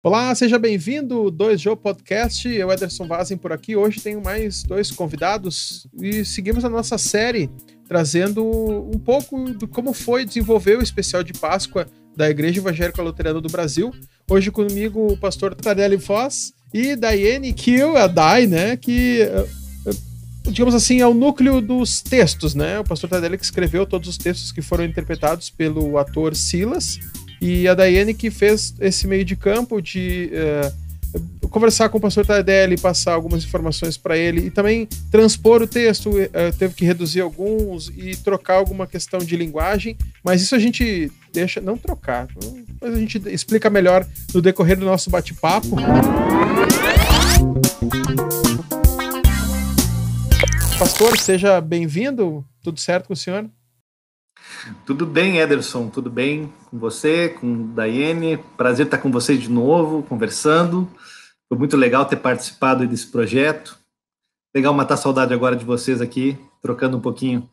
[0.00, 3.74] Olá, seja bem-vindo, 2Joe Podcast, eu, Ederson Vazen, por aqui.
[3.74, 7.50] Hoje tenho mais dois convidados e seguimos a nossa série
[7.88, 13.40] trazendo um pouco de como foi desenvolver o especial de Páscoa da Igreja Evangélica Luterana
[13.40, 13.92] do Brasil.
[14.30, 19.46] Hoje comigo o pastor Tardelli Foz e Daiane Kiel, a Dai, né, que eh,
[20.44, 22.78] digamos assim, é o núcleo dos textos, né?
[22.78, 27.00] O pastor Tardelli que escreveu todos os textos que foram interpretados pelo ator Silas
[27.40, 32.26] e a Daiane que fez esse meio de campo de uh, conversar com o pastor
[32.26, 37.20] Tardelli, passar algumas informações para ele e também transpor o texto, uh, teve que reduzir
[37.20, 42.28] alguns e trocar alguma questão de linguagem, mas isso a gente deixa, não trocar,
[42.80, 45.76] mas a gente explica melhor no decorrer do nosso bate-papo.
[50.78, 53.48] Pastor, seja bem-vindo, tudo certo com o senhor?
[54.86, 55.88] Tudo bem, Ederson?
[55.88, 58.36] Tudo bem com você, com Daiane?
[58.56, 60.88] Prazer estar com vocês de novo, conversando.
[61.48, 63.78] Foi muito legal ter participado desse projeto.
[64.54, 67.48] Legal matar saudade agora de vocês aqui, trocando um pouquinho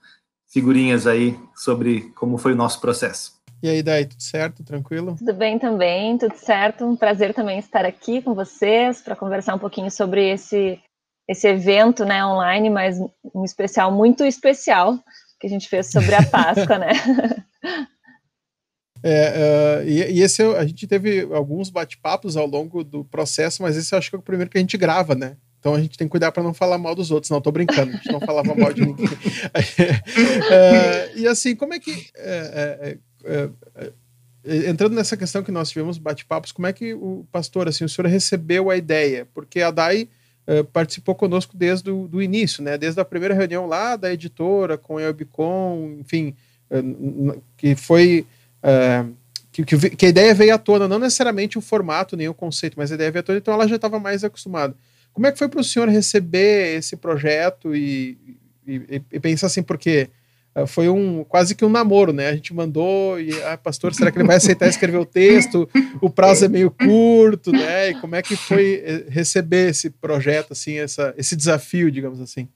[0.47, 3.33] figurinhas aí sobre como foi o nosso processo.
[3.63, 4.63] E aí, Dai, tudo certo?
[4.63, 5.15] Tranquilo?
[5.17, 6.85] Tudo bem também, tudo certo.
[6.85, 10.79] Um prazer também estar aqui com vocês para conversar um pouquinho sobre esse,
[11.27, 12.99] esse evento né, online, mas
[13.33, 14.99] um especial muito especial
[15.39, 16.91] que a gente fez sobre a Páscoa, né?
[19.07, 23.77] É, uh, e, e, esse a gente teve alguns bate-papos ao longo do processo, mas
[23.77, 25.37] esse eu acho que é o primeiro que a gente grava, né?
[25.59, 27.29] Então a gente tem que cuidar para não falar mal dos outros.
[27.29, 29.05] Não, tô brincando, a gente não falava mal de ninguém.
[29.05, 29.11] uh,
[31.15, 31.91] e assim, como é que.
[33.21, 33.53] Uh,
[34.67, 38.09] entrando nessa questão que nós tivemos bate-papos, como é que o pastor, assim, o senhor
[38.09, 39.27] recebeu a ideia?
[39.33, 40.09] Porque a DAI
[40.47, 42.77] Uh, participou conosco desde o do início, né?
[42.77, 46.35] Desde a primeira reunião lá da editora com a Elbicon, enfim,
[46.69, 48.27] uh, que foi
[48.65, 49.15] uh,
[49.51, 52.75] que, que, que, a ideia veio à tona, não necessariamente o formato nem o conceito,
[52.77, 54.75] mas a ideia veio à tona, então ela já estava mais acostumada.
[55.13, 58.17] Como é que foi para o senhor receber esse projeto e,
[58.67, 60.09] e, e pensar assim, porque
[60.55, 62.29] ah, foi um quase que um namoro, né?
[62.29, 65.69] A gente mandou e, ah, pastor, será que ele vai aceitar escrever o texto?
[66.01, 67.89] O prazo é meio curto, né?
[67.89, 72.47] E como é que foi eh, receber esse projeto, assim, essa, esse desafio, digamos assim?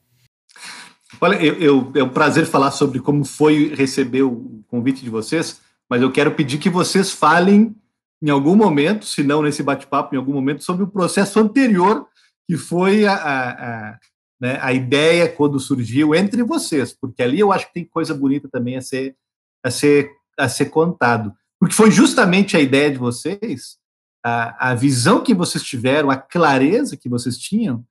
[1.19, 5.59] Olha, eu, eu, é um prazer falar sobre como foi receber o convite de vocês,
[5.89, 7.75] mas eu quero pedir que vocês falem
[8.21, 12.05] em algum momento, se não nesse bate-papo, em algum momento, sobre o processo anterior,
[12.47, 13.99] que foi a, a,
[14.39, 18.49] né, a ideia quando surgiu entre vocês, porque ali eu acho que tem coisa bonita
[18.51, 19.15] também a ser,
[19.63, 21.33] a ser, a ser contado.
[21.59, 23.77] Porque foi justamente a ideia de vocês,
[24.23, 27.85] a, a visão que vocês tiveram, a clareza que vocês tinham,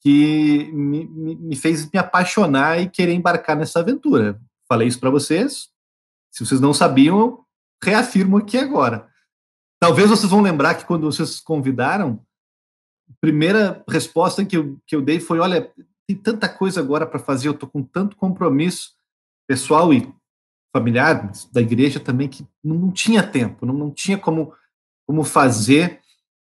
[0.00, 4.40] que me, me, me fez me apaixonar e querer embarcar nessa aventura.
[4.68, 5.68] Falei isso para vocês.
[6.30, 7.44] Se vocês não sabiam, eu
[7.82, 9.08] reafirmo aqui agora.
[9.80, 12.24] Talvez vocês vão lembrar que quando vocês convidaram,
[13.08, 15.72] a primeira resposta que eu, que eu dei foi: olha,
[16.06, 18.96] tem tanta coisa agora para fazer, eu estou com tanto compromisso
[19.46, 20.12] pessoal e
[20.74, 24.54] familiar da igreja também que não, não tinha tempo, não, não tinha como,
[25.06, 26.00] como fazer.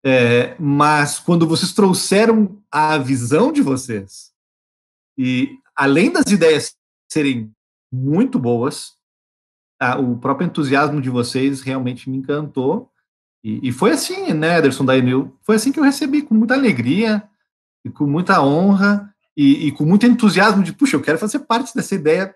[0.03, 4.33] É, mas quando vocês trouxeram a visão de vocês,
[5.17, 6.75] e além das ideias
[7.11, 7.53] serem
[7.91, 8.97] muito boas,
[9.99, 12.89] o próprio entusiasmo de vocês realmente me encantou.
[13.43, 15.35] E, e foi assim, né, Ederson Dainil?
[15.41, 17.23] Foi assim que eu recebi, com muita alegria
[17.83, 21.73] e com muita honra e, e, com muito entusiasmo de, puxa, eu quero fazer parte
[21.73, 22.35] dessa ideia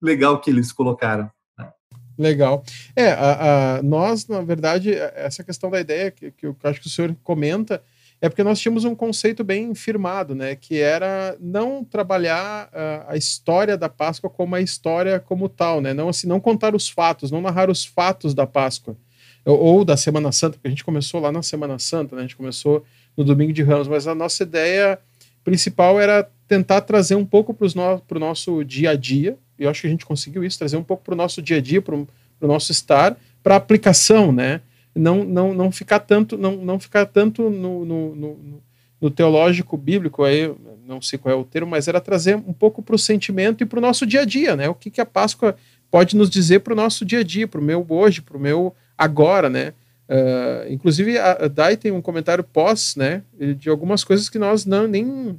[0.00, 1.30] legal que eles colocaram.
[1.58, 1.68] Né?
[2.16, 2.62] Legal.
[2.94, 6.86] É, a, a, nós, na verdade, essa questão da ideia que, que eu acho que
[6.86, 7.82] o senhor comenta
[8.20, 13.16] é porque nós tínhamos um conceito bem firmado, né, que era não trabalhar a, a
[13.16, 17.30] história da Páscoa como a história como tal, né, não assim, não contar os fatos,
[17.30, 18.96] não narrar os fatos da Páscoa
[19.44, 22.24] ou, ou da Semana Santa, porque a gente começou lá na Semana Santa, né, a
[22.24, 22.84] gente começou
[23.16, 24.98] no Domingo de Ramos, mas a nossa ideia
[25.44, 29.70] principal era tentar trazer um pouco para o no, nosso dia a dia, e eu
[29.70, 31.80] acho que a gente conseguiu isso, trazer um pouco para o nosso dia a dia,
[31.80, 32.06] para o
[32.40, 34.60] nosso estar, para aplicação, né?
[34.94, 38.62] Não, não, não ficar tanto, não, não ficar tanto no, no, no,
[39.00, 40.54] no teológico bíblico, aí
[40.86, 43.66] não sei qual é o termo, mas era trazer um pouco para o sentimento e
[43.66, 44.68] para o nosso dia a dia, né?
[44.68, 45.56] O que, que a Páscoa
[45.90, 48.40] pode nos dizer para o nosso dia a dia, para o meu hoje, para o
[48.40, 49.72] meu agora, né?
[50.08, 53.22] Uh, inclusive, a, a Dai tem um comentário pós, né,
[53.56, 55.38] de algumas coisas que nós não nem uh,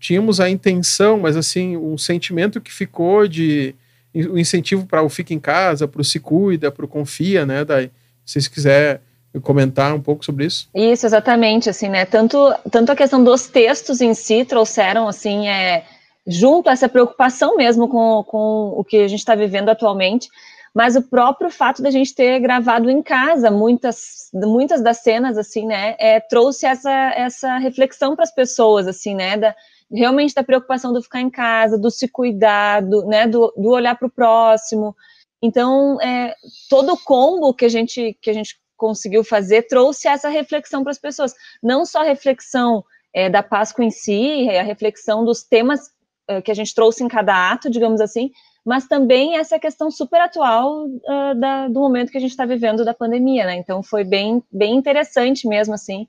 [0.00, 3.74] tínhamos a intenção, mas assim, um sentimento que ficou de
[4.14, 7.46] o um incentivo para o fica em casa, para o se cuida, para o confia,
[7.46, 7.90] né, Dai?
[8.24, 9.02] Se vocês quiser
[9.40, 10.68] comentar um pouco sobre isso.
[10.74, 15.84] Isso, exatamente, assim, né, tanto, tanto a questão dos textos em si trouxeram, assim, é,
[16.26, 20.28] junto a essa preocupação mesmo com, com o que a gente está vivendo atualmente,
[20.74, 25.66] mas o próprio fato da gente ter gravado em casa muitas, muitas das cenas, assim,
[25.66, 29.54] né, é, trouxe essa, essa reflexão para as pessoas, assim, né, da,
[29.90, 33.94] realmente da preocupação do ficar em casa, do se cuidar, do, né, do, do olhar
[33.96, 34.96] para o próximo.
[35.42, 36.34] Então, é,
[36.70, 40.92] todo o combo que a gente que a gente conseguiu fazer trouxe essa reflexão para
[40.92, 42.84] as pessoas, não só a reflexão
[43.14, 45.90] é, da Páscoa em si, a reflexão dos temas
[46.28, 48.30] é, que a gente trouxe em cada ato, digamos assim,
[48.64, 52.84] mas também essa questão super atual uh, da, do momento que a gente está vivendo
[52.84, 53.56] da pandemia, né?
[53.56, 56.06] Então foi bem, bem interessante mesmo, assim.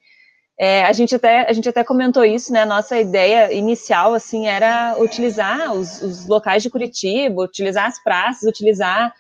[0.60, 2.64] É, a, gente até, a gente até comentou isso, né?
[2.64, 9.12] Nossa ideia inicial, assim, era utilizar os, os locais de Curitiba, utilizar as praças, utilizar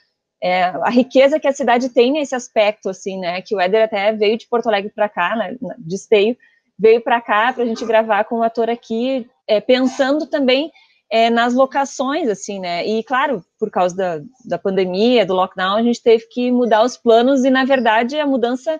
[0.43, 3.41] é, a riqueza que a cidade tem nesse aspecto, assim, né?
[3.41, 6.35] Que o Éder até veio de Porto Alegre para cá, né, de esteio,
[6.77, 10.69] veio para cá para a gente gravar com o ator aqui, é, pensando também
[11.09, 12.85] é, nas locações, assim, né?
[12.85, 16.97] E, claro, por causa da, da pandemia, do lockdown, a gente teve que mudar os
[16.97, 18.77] planos e, na verdade, a mudança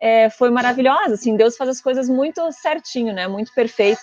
[0.00, 3.26] é, foi maravilhosa, assim, Deus faz as coisas muito certinho, né?
[3.26, 4.00] Muito perfeito.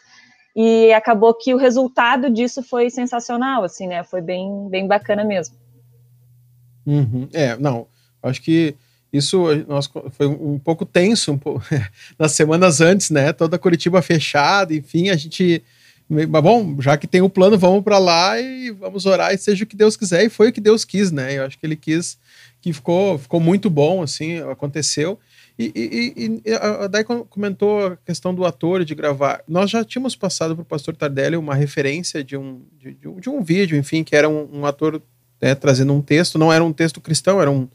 [0.53, 4.03] E acabou que o resultado disso foi sensacional, assim, né?
[4.03, 5.55] Foi bem, bem bacana mesmo.
[6.87, 7.27] Uhum.
[7.33, 7.85] É, não,
[8.23, 8.73] acho que
[9.11, 11.61] isso nós, foi um pouco tenso um pouco,
[12.17, 13.33] nas semanas antes, né?
[13.33, 15.61] Toda Curitiba fechada, enfim, a gente
[16.09, 19.65] mas bom, já que tem o plano, vamos para lá e vamos orar e seja
[19.65, 20.23] o que Deus quiser.
[20.23, 21.37] E foi o que Deus quis, né?
[21.37, 22.17] Eu acho que ele quis
[22.61, 25.19] que ficou, ficou muito bom, assim, aconteceu.
[25.59, 29.43] E, e, e a Dai comentou a questão do ator de gravar.
[29.47, 33.19] Nós já tínhamos passado para o pastor Tardelli uma referência de um, de, de, um,
[33.19, 35.01] de um vídeo, enfim, que era um, um ator
[35.41, 37.67] né, trazendo um texto, não era um texto cristão, era um,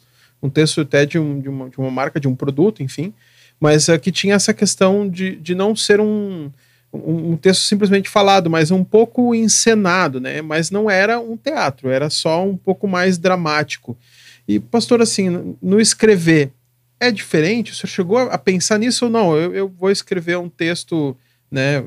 [0.43, 3.13] um texto até de, um, de, uma, de uma marca, de um produto, enfim,
[3.61, 6.51] mas uh, que tinha essa questão de, de não ser um
[6.93, 10.43] um, texto simplesmente falado, mas um pouco encenado, né?
[10.43, 13.97] Mas não era um teatro, era só um pouco mais dramático.
[14.47, 16.53] E, pastor, assim, no escrever
[17.01, 17.73] é diferente?
[17.73, 19.35] O senhor chegou a pensar nisso ou não?
[19.37, 21.17] Eu, eu vou escrever um texto,
[21.51, 21.83] né?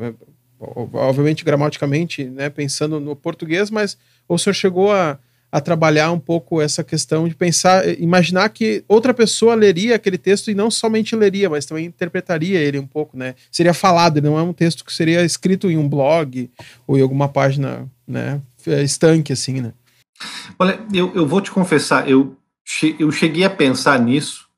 [0.60, 2.50] Obviamente, gramaticamente, né?
[2.50, 5.20] Pensando no português, mas o senhor chegou a,
[5.56, 10.52] a trabalhar um pouco essa questão de pensar, imaginar que outra pessoa leria aquele texto
[10.52, 13.36] e não somente leria, mas também interpretaria ele um pouco, né?
[13.50, 16.52] Seria falado, ele não é um texto que seria escrito em um blog
[16.86, 18.42] ou em alguma página, né?
[18.84, 19.74] Estanque, assim, né?
[20.60, 22.36] Olha, eu, eu vou te confessar, eu,
[22.66, 24.50] che eu cheguei a pensar nisso,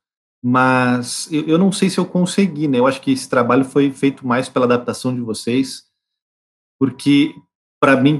[0.44, 2.80] mas eu, eu não sei se eu consegui, né?
[2.80, 5.84] Eu acho que esse trabalho foi feito mais pela adaptação de vocês,
[6.80, 7.36] porque
[7.80, 8.20] para mim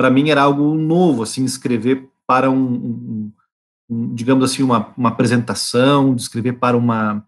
[0.00, 3.32] para mim era algo novo, assim, escrever para um, um,
[3.90, 7.22] um digamos assim, uma, uma apresentação, escrever para uma,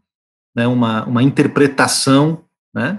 [0.57, 2.99] né, uma, uma interpretação, né,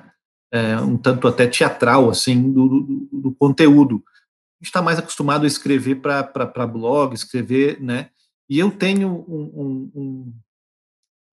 [0.51, 3.95] é, um tanto até teatral, assim, do, do, do conteúdo.
[3.95, 8.11] A gente está mais acostumado a escrever para blog, escrever, né,
[8.47, 10.33] e eu tenho um, um,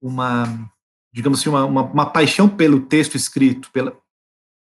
[0.01, 0.73] uma,
[1.13, 3.95] digamos assim, uma, uma, uma, paixão pelo texto escrito, pela,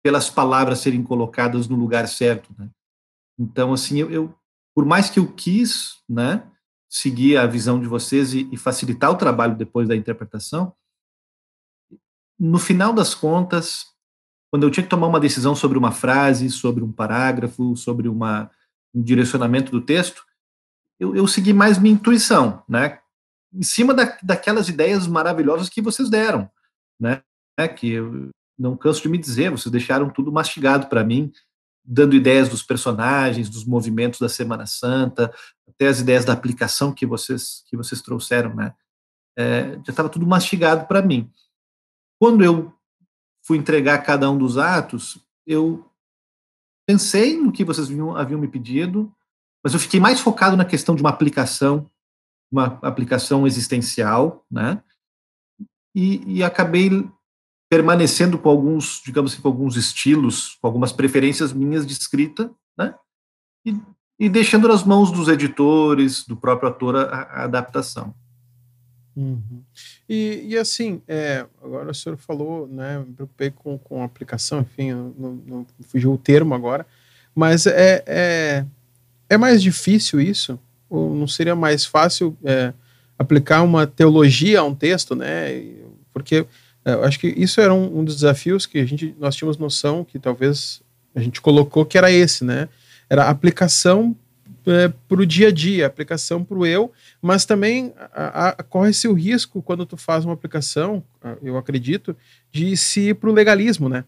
[0.03, 2.69] pelas palavras serem colocadas no lugar certo, né?
[3.39, 4.35] Então, assim, eu, eu,
[4.75, 6.45] por mais que eu quis, né,
[6.89, 10.75] seguir a visão de vocês e, e facilitar o trabalho depois da interpretação,
[12.37, 13.85] no final das contas,
[14.51, 18.49] quando eu tinha que tomar uma decisão sobre uma frase, sobre um parágrafo, sobre uma,
[18.93, 20.25] um direcionamento do texto,
[20.99, 22.99] eu, eu segui mais minha intuição, né?
[23.53, 26.49] Em cima da, daquelas ideias maravilhosas que vocês deram,
[26.99, 27.21] né?
[27.77, 31.31] Que eu não canso de me dizer, vocês deixaram tudo mastigado para mim,
[31.91, 35.33] dando ideias dos personagens, dos movimentos da Semana Santa,
[35.67, 38.75] até as ideias da aplicação que vocês que vocês trouxeram, né?
[39.35, 41.31] É, já estava tudo mastigado para mim.
[42.21, 42.71] Quando eu
[43.43, 45.17] fui entregar cada um dos atos,
[45.47, 45.89] eu
[46.87, 49.11] pensei no que vocês haviam, me pedido,
[49.63, 51.89] mas eu fiquei mais focado na questão de uma aplicação,
[52.51, 54.83] uma aplicação existencial, né?
[55.95, 57.09] E, e acabei
[57.69, 62.95] permanecendo com alguns, digamos assim, com alguns estilos, com algumas preferências minhas de escrita, né?
[63.63, 63.75] E,
[64.19, 68.13] e deixando nas mãos dos editores, do próprio ator, a, a adaptação.
[69.15, 69.63] Uhum.
[70.07, 74.61] E, e, assim, é, agora o senhor falou, né, me preocupei com, com a aplicação,
[74.61, 76.87] enfim, não, não fugiu o termo agora,
[77.35, 78.65] mas é, é,
[79.29, 80.59] é mais difícil isso?
[80.89, 82.73] Ou não seria mais fácil é,
[83.17, 85.63] aplicar uma teologia a um texto, né?
[86.13, 86.47] Porque
[86.85, 90.03] eu acho que isso era um, um, dos desafios que a gente, nós tínhamos noção
[90.03, 90.81] que talvez
[91.13, 92.69] a gente colocou que era esse, né?
[93.09, 94.15] Era aplicação
[94.65, 97.93] é, para o dia a dia, aplicação para o eu, mas também
[98.69, 101.03] corre-se o risco quando tu faz uma aplicação,
[101.41, 102.15] eu acredito,
[102.51, 104.03] de se ir para o legalismo, né?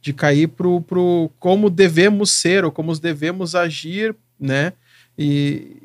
[0.00, 4.72] De cair para o como devemos ser ou como devemos agir, né?
[5.18, 5.76] E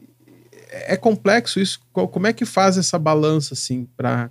[0.71, 1.81] é complexo isso.
[1.91, 4.29] Como é que faz essa balança assim para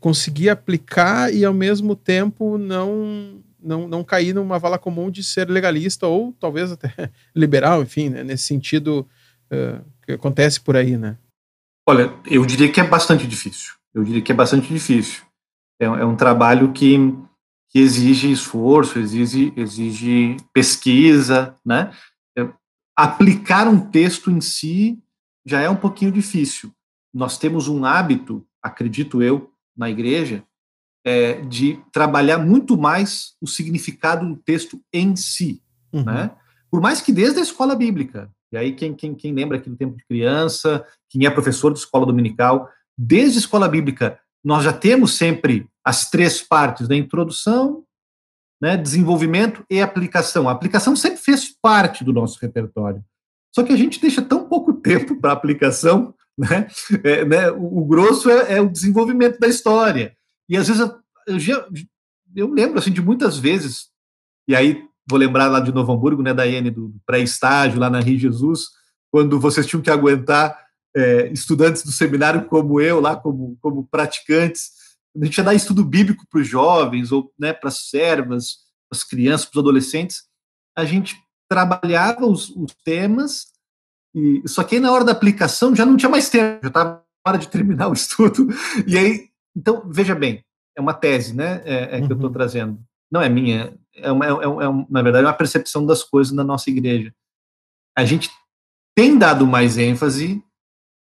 [0.00, 5.48] conseguir aplicar e ao mesmo tempo não não, não cair numa vala comum de ser
[5.48, 9.06] legalista ou talvez até liberal, enfim, né, nesse sentido
[9.52, 11.18] uh, que acontece por aí, né?
[11.86, 13.72] Olha, eu diria que é bastante difícil.
[13.94, 15.22] Eu diria que é bastante difícil.
[15.80, 16.96] É, é um trabalho que,
[17.70, 21.92] que exige esforço, exige, exige pesquisa, né?
[22.36, 22.48] É,
[22.96, 25.02] aplicar um texto em si
[25.44, 26.72] já é um pouquinho difícil.
[27.12, 30.42] Nós temos um hábito, acredito eu, na igreja,
[31.04, 36.04] é, de trabalhar muito mais o significado do texto em si, uhum.
[36.04, 36.32] né?
[36.70, 39.76] Por mais que desde a escola bíblica, e aí quem, quem, quem lembra aqui do
[39.76, 44.72] tempo de criança, quem é professor de escola dominical, desde a escola bíblica, nós já
[44.72, 47.00] temos sempre as três partes da né?
[47.00, 47.84] introdução,
[48.60, 50.48] né, desenvolvimento e aplicação.
[50.48, 53.04] A aplicação sempre fez parte do nosso repertório.
[53.54, 56.68] Só que a gente deixa tão pouco tempo para aplicação, né?
[57.04, 57.50] É, né?
[57.50, 60.16] O, grosso é, é, o desenvolvimento da história.
[60.48, 60.80] E às vezes
[61.26, 61.66] eu,
[62.34, 63.88] eu, lembro assim de muitas vezes,
[64.48, 68.00] e aí vou lembrar lá de Novo Hamburgo, né, da Iene, do pré-estágio lá na
[68.00, 68.66] Rio Jesus,
[69.10, 70.58] quando vocês tinham que aguentar
[70.94, 74.70] é, estudantes do seminário como eu, lá como, como praticantes,
[75.20, 78.98] a gente ia dar estudo bíblico para os jovens, ou né, para as servas, para
[78.98, 80.22] as crianças, para os adolescentes,
[80.76, 81.16] a gente
[81.48, 83.46] trabalhava os, os temas,
[84.18, 86.90] e, só que aí na hora da aplicação já não tinha mais tempo, já estava
[87.24, 88.48] na hora de terminar o estudo,
[88.86, 90.44] e aí, então, veja bem,
[90.76, 92.10] é uma tese, né, é, é que uhum.
[92.10, 92.78] eu estou trazendo,
[93.10, 96.44] não é minha, é, uma, é, é, na verdade, é uma percepção das coisas na
[96.44, 97.14] nossa igreja.
[97.96, 98.30] A gente
[98.96, 100.42] tem dado mais ênfase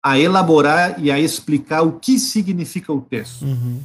[0.03, 3.43] a elaborar e a explicar o que significa o texto.
[3.43, 3.81] Uhum.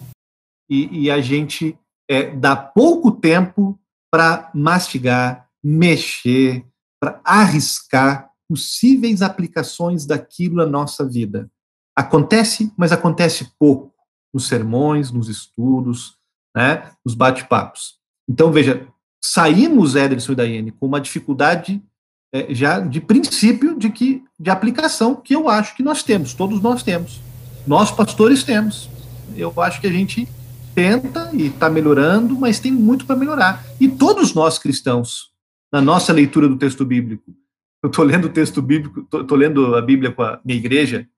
[0.68, 3.78] E, e, a gente é, dá pouco tempo
[4.10, 6.64] para mastigar, mexer,
[7.00, 11.50] para arriscar possíveis aplicações daquilo na nossa vida.
[11.96, 13.94] Acontece, mas acontece pouco
[14.32, 16.18] nos sermões, nos estudos,
[16.54, 17.94] né, nos bate-papos.
[18.28, 18.86] Então, veja,
[19.24, 21.82] saímos, Ederson e Daiane, com uma dificuldade
[22.30, 26.60] é, já de princípio de que de aplicação que eu acho que nós temos, todos
[26.60, 27.20] nós temos.
[27.66, 28.90] Nós, pastores, temos.
[29.34, 30.28] Eu acho que a gente
[30.74, 33.64] tenta e está melhorando, mas tem muito para melhorar.
[33.80, 35.32] E todos nós cristãos,
[35.72, 37.34] na nossa leitura do texto bíblico,
[37.82, 41.08] eu estou lendo o texto bíblico, estou lendo a Bíblia com a minha igreja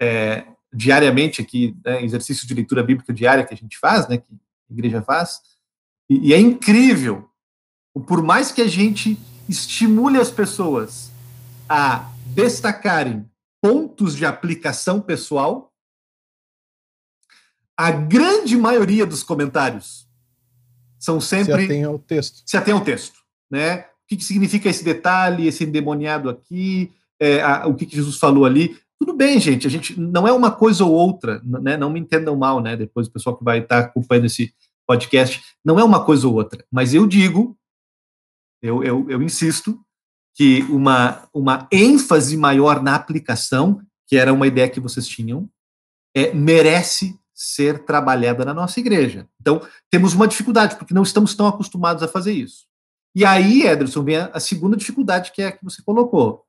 [0.00, 4.32] é, diariamente aqui, né, exercício de leitura bíblica diária que a gente faz, né, que
[4.32, 5.40] a igreja faz,
[6.08, 7.28] e, e é incrível,
[8.06, 11.10] por mais que a gente estimule as pessoas
[11.68, 13.28] a destacarem
[13.60, 15.72] pontos de aplicação pessoal,
[17.76, 20.08] a grande maioria dos comentários
[20.98, 21.54] são sempre.
[21.54, 22.42] Se atém ao texto.
[22.46, 23.20] Se atém ao texto.
[23.50, 23.86] Né?
[24.12, 28.44] Que, que significa esse detalhe, esse endemoniado aqui, é, a, o que, que, Jesus falou
[28.44, 28.76] ali.
[28.98, 31.76] Tudo bem, gente, a gente não é uma coisa ou outra, né?
[31.76, 32.76] não me entendam mal, né?
[32.76, 34.52] Depois o pessoal que vai estar acompanhando esse
[34.86, 37.56] podcast, não é uma coisa ou outra, mas eu digo
[38.62, 39.80] eu, eu, eu insisto
[40.34, 45.48] que uma, uma ênfase maior na aplicação, que era uma ideia que vocês tinham,
[46.14, 49.26] é, merece ser trabalhada na nossa igreja.
[49.40, 52.66] Então, temos uma dificuldade, porque não estamos tão acostumados a fazer isso.
[53.14, 56.44] E aí, Ederson, vem a, segunda dificuldade, que é a que você colocou.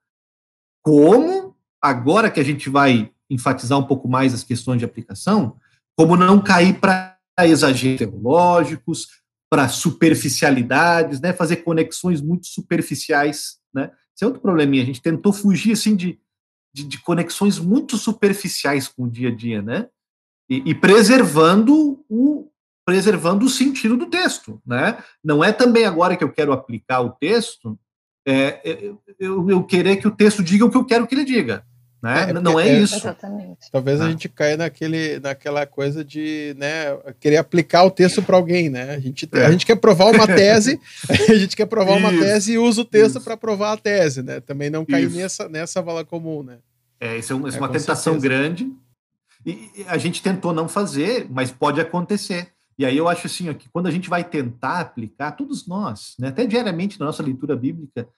[0.82, 5.58] Como, agora que a gente vai enfatizar um pouco mais as questões de aplicação,
[5.98, 9.08] como não cair para exageros teológicos,
[9.50, 13.92] para superficialidades, né, fazer conexões muito superficiais, né?
[14.16, 14.84] Esse é outro probleminha.
[14.84, 16.20] A gente tentou fugir assim de,
[16.74, 19.88] de, de conexões muito superficiais com o dia a dia, né?
[20.50, 22.50] E, e, preservando o
[22.86, 24.98] preservando o sentido do texto, né?
[25.24, 27.78] Não é também agora que eu quero aplicar o texto,
[28.26, 28.62] é,
[29.20, 31.66] eu, eu querer que o texto diga o que eu quero que ele diga.
[32.04, 32.32] Né?
[32.32, 32.98] É, não é, é, isso.
[32.98, 33.72] Exatamente.
[33.72, 34.06] Talvez ah.
[34.06, 38.70] a gente caia naquele, naquela coisa de né, querer aplicar o texto para alguém.
[38.70, 38.96] Né?
[38.96, 39.46] A, gente, é.
[39.46, 40.78] a gente quer provar uma tese,
[41.10, 42.06] a gente quer provar isso.
[42.06, 44.22] uma tese e usa o texto para provar a tese.
[44.22, 44.42] Né?
[44.42, 46.44] Também não cair nessa, nessa vala comum.
[46.44, 46.58] Né?
[47.00, 48.28] É, isso é, um, isso é uma tentação certeza.
[48.28, 48.70] grande.
[49.46, 52.53] E a gente tentou não fazer, mas pode acontecer.
[52.78, 56.16] E aí eu acho assim, ó, que quando a gente vai tentar aplicar, todos nós,
[56.20, 58.10] né, até diariamente na nossa leitura bíblica,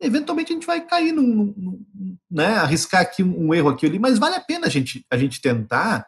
[0.00, 3.98] eventualmente a gente vai cair num, num né, arriscar aqui um, um, erro aqui ali,
[3.98, 6.06] mas vale a pena a gente, a gente tentar.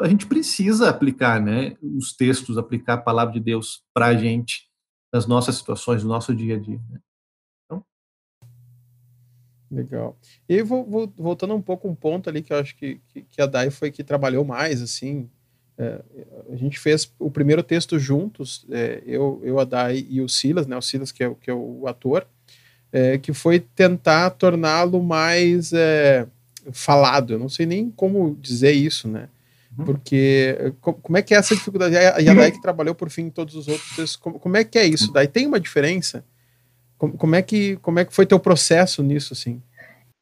[0.00, 4.68] A gente precisa aplicar, né, os textos, aplicar a palavra de Deus para a gente
[5.12, 6.80] nas nossas situações, no nosso dia a dia.
[6.88, 7.00] Né?
[7.64, 7.84] Então...
[9.70, 10.16] Legal.
[10.48, 13.42] E vou, vou, voltando um pouco um ponto ali que eu acho que, que, que
[13.42, 15.28] a Dai foi que trabalhou mais, assim,
[15.78, 16.00] é,
[16.52, 20.66] a gente fez o primeiro texto juntos, é, eu, eu, a Dai e o Silas,
[20.66, 22.26] né, o Silas que é, que é o ator,
[22.92, 26.26] é, que foi tentar torná-lo mais é,
[26.72, 27.34] falado.
[27.34, 29.28] Eu não sei nem como dizer isso, né?
[29.78, 29.84] Uhum.
[29.84, 31.96] Porque como é que é essa dificuldade?
[31.96, 34.84] A Yadai que trabalhou por fim em todos os outros, como, como é que é
[34.84, 35.12] isso?
[35.12, 36.24] Daí tem uma diferença?
[36.96, 39.62] Como, como, é que, como é que foi teu processo nisso, assim?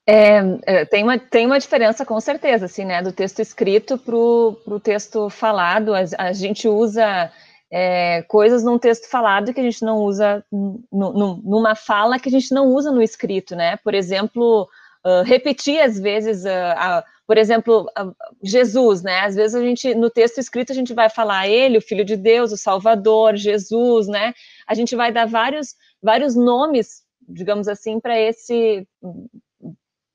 [0.08, 4.14] É, é, tem, uma, tem uma diferença com certeza, assim, né, do texto escrito para
[4.14, 5.94] o texto falado.
[5.94, 7.32] A, a gente usa
[7.70, 10.44] é, coisas num texto falado que a gente não usa
[10.92, 13.76] numa fala que a gente não usa no escrito, né?
[13.78, 14.68] Por exemplo,
[15.04, 17.86] uh, repetir às vezes, uh, por exemplo,
[18.42, 19.20] Jesus, né?
[19.22, 22.16] Às vezes a gente no texto escrito a gente vai falar ele, o Filho de
[22.16, 24.32] Deus, o Salvador, Jesus, né?
[24.68, 28.86] A gente vai dar vários vários nomes, digamos assim, para esse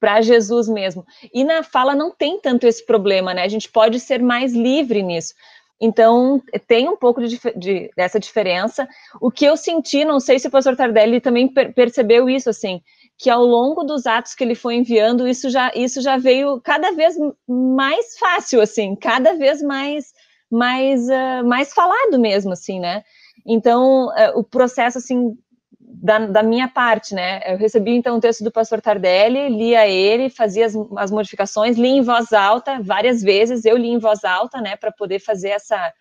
[0.01, 1.05] para Jesus mesmo.
[1.31, 3.43] E na fala não tem tanto esse problema, né?
[3.43, 5.35] A gente pode ser mais livre nisso.
[5.79, 8.87] Então, tem um pouco de, de, dessa diferença.
[9.19, 12.81] O que eu senti, não sei se o pastor Tardelli também per percebeu isso, assim,
[13.17, 16.91] que ao longo dos atos que ele foi enviando, isso já, isso já veio cada
[16.91, 17.15] vez
[17.47, 20.13] mais fácil, assim, cada vez mais,
[20.51, 23.03] mais, uh, mais falado mesmo, assim, né?
[23.45, 25.35] Então, uh, o processo, assim,
[26.01, 27.41] da, da, minha parte, né?
[27.45, 31.89] Eu recebi então o texto do pastor Tardelli, lia ele, fazia as, as modificações, li
[31.89, 35.93] em voz alta várias vezes, eu li em voz alta, né, para poder fazer essa.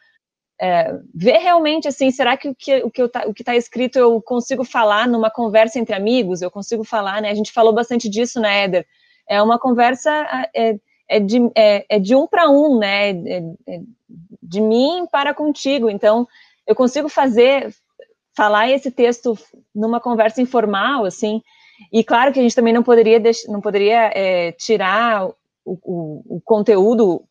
[0.62, 4.62] É, ver realmente assim, será que o que o que tá, está escrito eu consigo
[4.62, 6.40] falar numa conversa entre amigos?
[6.40, 7.30] Eu consigo falar, né?
[7.30, 8.86] A gente falou bastante disso, né, Éder?
[9.28, 10.10] É uma conversa
[10.54, 10.76] é,
[11.08, 13.10] é de, é, é de um para um, né?
[13.10, 13.80] É, é
[14.42, 15.90] de mim para contigo.
[15.90, 16.26] Então,
[16.66, 17.72] eu consigo fazer
[18.36, 19.38] falar esse texto
[19.74, 21.42] numa conversa informal, assim,
[21.92, 25.34] e claro que a gente também não poderia, não poderia é, tirar o,
[25.64, 27.22] o, o conteúdo,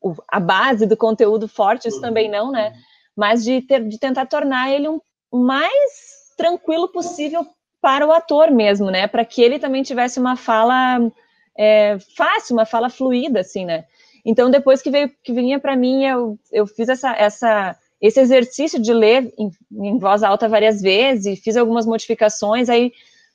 [0.00, 2.72] o, a base do conteúdo forte, isso também não, né?
[3.16, 7.46] Mas de, ter, de tentar tornar ele um, o mais tranquilo possível
[7.80, 9.06] para o ator mesmo, né?
[9.06, 11.00] Para que ele também tivesse uma fala
[11.58, 13.84] é, fácil, uma fala fluida, assim, né?
[14.24, 18.82] Então, depois que veio, que vinha para mim, eu, eu fiz essa, essa esse exercício
[18.82, 22.92] de ler em, em voz alta várias vezes, fiz algumas modificações, aí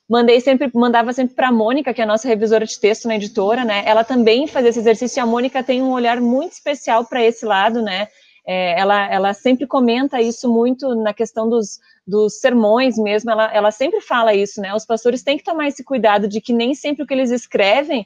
[0.10, 3.16] mandei sempre, mandava sempre para a Mônica, que é a nossa revisora de texto na
[3.16, 3.84] editora, né?
[3.86, 7.46] Ela também fazia esse exercício e a Mônica tem um olhar muito especial para esse
[7.46, 8.10] lado, né?
[8.46, 13.72] É, ela, ela sempre comenta isso muito na questão dos, dos sermões mesmo, ela, ela
[13.72, 14.74] sempre fala isso, né?
[14.74, 18.06] Os pastores têm que tomar esse cuidado de que nem sempre o que eles escrevem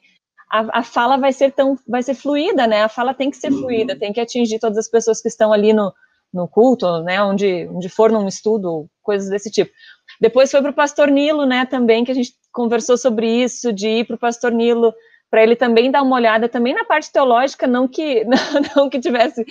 [0.52, 2.84] a, a, fala vai ser tão, vai ser fluida, né?
[2.84, 5.74] A fala tem que ser fluida, tem que atingir todas as pessoas que estão ali
[5.74, 5.94] no,
[6.34, 9.72] no culto, né, onde, onde for num estudo, coisas desse tipo.
[10.20, 13.88] Depois foi para o Pastor Nilo, né, também, que a gente conversou sobre isso, de
[13.88, 14.94] ir para o Pastor Nilo,
[15.30, 18.38] para ele também dar uma olhada também na parte teológica, não que não,
[18.76, 19.46] não que tivesse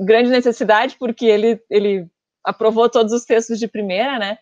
[0.00, 2.06] grande, necessidade, porque ele, ele
[2.42, 4.38] aprovou todos os textos de primeira, né,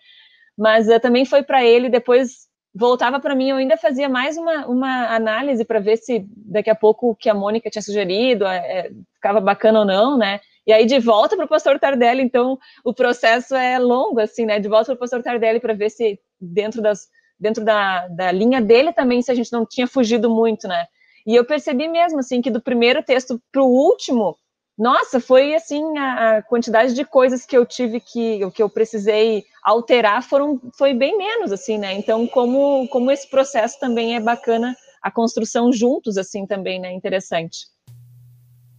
[0.56, 4.66] mas uh, também foi para ele, depois voltava para mim, eu ainda fazia mais uma,
[4.66, 8.90] uma análise para ver se daqui a pouco o que a Mônica tinha sugerido é,
[9.14, 12.94] ficava bacana ou não, né, e aí, de volta para o pastor Tardelli, então, o
[12.94, 14.60] processo é longo, assim, né?
[14.60, 17.08] De volta para o pastor Tardelli para ver se dentro, das,
[17.38, 20.86] dentro da, da linha dele também, se a gente não tinha fugido muito, né?
[21.26, 24.36] E eu percebi mesmo, assim, que do primeiro texto para o último,
[24.78, 29.44] nossa, foi, assim, a, a, quantidade de coisas que eu tive que, que eu precisei
[29.62, 31.92] alterar foram, foi bem menos, assim, né?
[31.92, 36.92] Então, como, como esse processo também é bacana, a construção juntos, assim, também, né?
[36.92, 37.66] Interessante.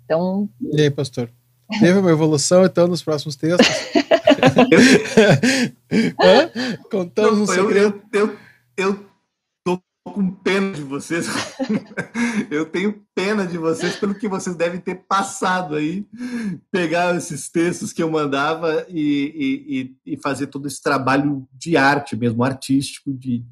[0.04, 0.50] Então...
[0.74, 1.30] E aí, pastor?
[1.80, 3.68] Teve uma evolução, então, nos próximos textos?
[6.90, 8.02] Contamos um segredo.
[8.12, 8.38] Eu, eu,
[8.90, 9.13] eu
[10.04, 11.28] com pena de vocês.
[12.52, 16.06] eu tenho pena de vocês pelo que vocês devem ter passado aí.
[16.72, 22.16] Pegar esses textos que eu mandava e, e, e fazer todo esse trabalho de arte
[22.16, 23.44] mesmo, artístico, de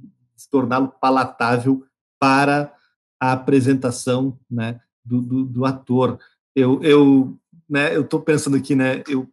[0.50, 1.84] torná-lo palatável
[2.20, 2.74] para
[3.20, 6.20] a apresentação né, do, do, do ator.
[6.56, 7.38] Eu, eu
[7.70, 9.30] né, eu estou pensando aqui, né, eu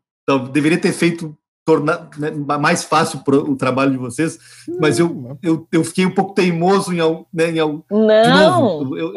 [0.52, 1.36] deveria ter feito
[1.68, 4.38] tornar né, mais fácil pro, o trabalho de vocês,
[4.80, 6.96] mas eu, eu, eu fiquei um pouco teimoso em,
[7.30, 7.84] né, em não.
[7.90, 9.12] de novo, eu,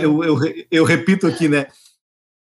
[0.00, 1.68] eu, eu, eu, repito aqui, né,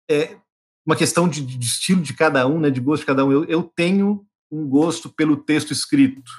[0.10, 0.38] é
[0.84, 3.32] uma questão de, de, estilo de cada um, né, de gosto de cada um.
[3.32, 6.32] Eu, eu tenho um gosto pelo texto escrito,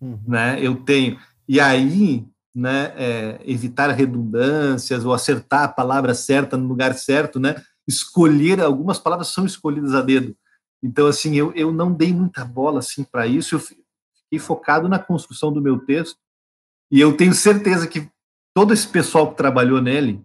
[0.00, 0.18] uhum.
[0.26, 1.18] né, eu tenho.
[1.46, 7.56] E aí, né, é, evitar redundâncias ou acertar a palavra certa no lugar certo, né,
[7.86, 10.34] escolher, algumas palavras são escolhidas a dedo.
[10.82, 14.98] Então, assim, eu, eu não dei muita bola assim para isso, eu fiquei focado na
[14.98, 16.18] construção do meu texto,
[16.90, 18.08] e eu tenho certeza que
[18.54, 20.24] todo esse pessoal que trabalhou nele,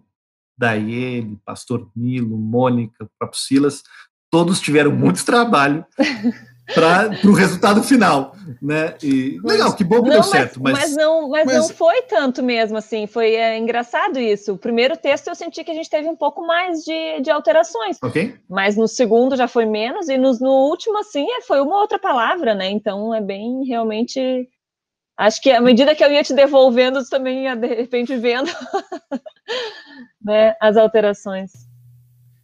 [0.56, 3.82] Daiele, Pastor Nilo, Mônica, próprio Silas,
[4.30, 5.84] todos tiveram muito trabalho
[6.72, 8.94] para o resultado final, né?
[9.02, 10.72] E legal, que bom que não, deu mas, certo, mas...
[10.72, 13.06] mas não, mas, mas, não foi tanto mesmo assim.
[13.06, 14.54] Foi é, engraçado isso.
[14.54, 17.98] O primeiro texto eu senti que a gente teve um pouco mais de, de alterações,
[18.02, 18.34] ok?
[18.48, 21.98] Mas no segundo já foi menos e no, no último assim é, foi uma outra
[21.98, 22.70] palavra, né?
[22.70, 24.48] Então é bem realmente
[25.16, 28.50] Acho que à medida que eu ia te devolvendo, você também ia de repente vendo
[30.20, 31.52] né, as alterações.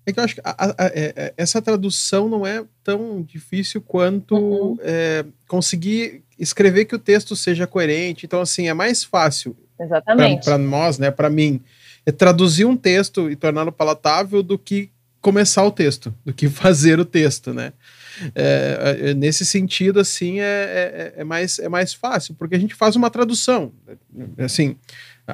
[0.07, 3.23] É que eu acho que a, a, a, é, é, essa tradução não é tão
[3.23, 4.77] difícil quanto uhum.
[4.81, 8.25] é, conseguir escrever que o texto seja coerente.
[8.27, 9.57] Então, assim, é mais fácil
[10.45, 11.61] para nós, né, para mim,
[12.05, 16.99] é traduzir um texto e torná-lo palatável do que começar o texto, do que fazer
[16.99, 17.73] o texto, né?
[18.35, 22.75] É, é, nesse sentido, assim, é, é, é, mais, é mais fácil, porque a gente
[22.75, 23.73] faz uma tradução,
[24.39, 24.77] assim,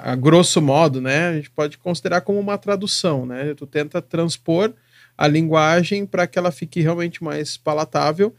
[0.03, 1.29] a, grosso modo, né?
[1.29, 3.55] A gente pode considerar como uma tradução, né?
[3.55, 4.73] Tu tenta transpor
[5.17, 8.35] a linguagem para que ela fique realmente mais palatável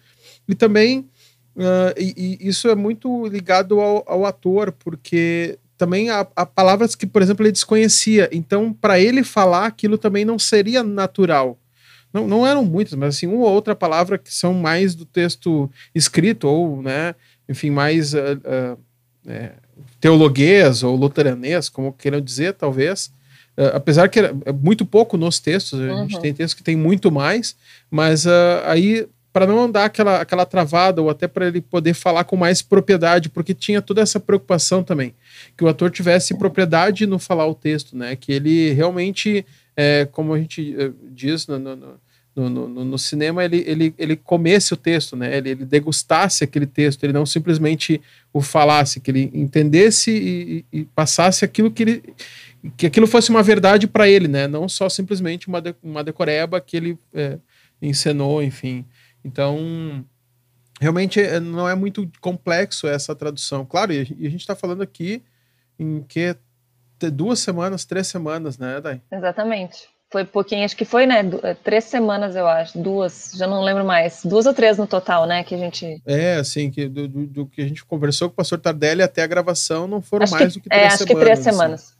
[0.48, 1.10] e também
[1.56, 6.96] uh, e, e isso é muito ligado ao, ao ator, porque também há, há, palavras
[6.96, 8.30] que, por exemplo, ele desconhecia.
[8.32, 11.60] Então, para ele falar aquilo também não seria natural.
[12.12, 15.70] Não, não eram muitas, mas assim, uma ou outra palavra que são mais do texto
[15.94, 17.14] escrito, ou, né,
[17.48, 18.80] enfim, mais uh, uh,
[19.28, 19.52] é,
[20.00, 23.12] teologuês ou luteranês, como queiram dizer, talvez.
[23.58, 25.94] Uh, apesar que é muito pouco nos textos, uhum.
[25.94, 26.22] a gente uhum.
[26.22, 27.56] tem textos que tem muito mais,
[27.90, 28.26] mas
[28.66, 32.64] aí para não dar aquela, aquela travada ou até para ele poder falar com mais
[32.64, 35.14] propriedade, porque tinha toda essa preocupação também,
[35.56, 38.16] que o ator tivesse propriedade no falar o texto, né?
[38.16, 41.76] Que ele realmente, é, como a gente uh, diz no, no,
[42.38, 45.36] no, no, no, cinema, ele, ele, ele comesse o texto, né?
[45.36, 48.00] Ele, ele degustasse aquele texto, ele não simplesmente
[48.32, 52.04] o falasse, que ele entendesse e, e, passasse aquilo que ele
[52.76, 54.48] que aquilo fosse uma verdade para ele, né?
[54.48, 57.38] Não só simplesmente uma, de, uma decoreba que ele é,
[57.82, 58.86] encenou, enfim.
[59.24, 60.06] Então,
[60.80, 63.66] realmente é, não é muito complexo essa tradução.
[63.66, 65.24] Claro, e a gente está falando aqui
[65.80, 66.36] em que
[67.14, 69.02] duas semanas, três semanas, né, Dai?
[69.12, 69.88] Exatamente.
[70.10, 71.20] Foi pouquinho, acho que foi, né?
[71.44, 72.78] É, três semanas, eu acho.
[72.80, 74.22] Duas, já não lembro mais.
[74.24, 75.44] Duas ou três no total, né?
[75.44, 76.02] Que a gente.
[76.06, 79.22] É, assim, que do, do, do que a gente conversou com o pastor Tardelli até
[79.22, 81.20] a gravação não foram acho mais que, do que três é, acho semanas.
[81.20, 81.52] Que três assim.
[81.52, 81.98] semanas.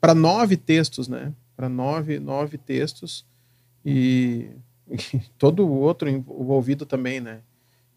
[0.00, 1.32] Para nove textos, né?
[1.54, 3.26] Para nove, nove textos.
[3.84, 4.48] E
[5.36, 7.40] todo o outro envolvido também, né?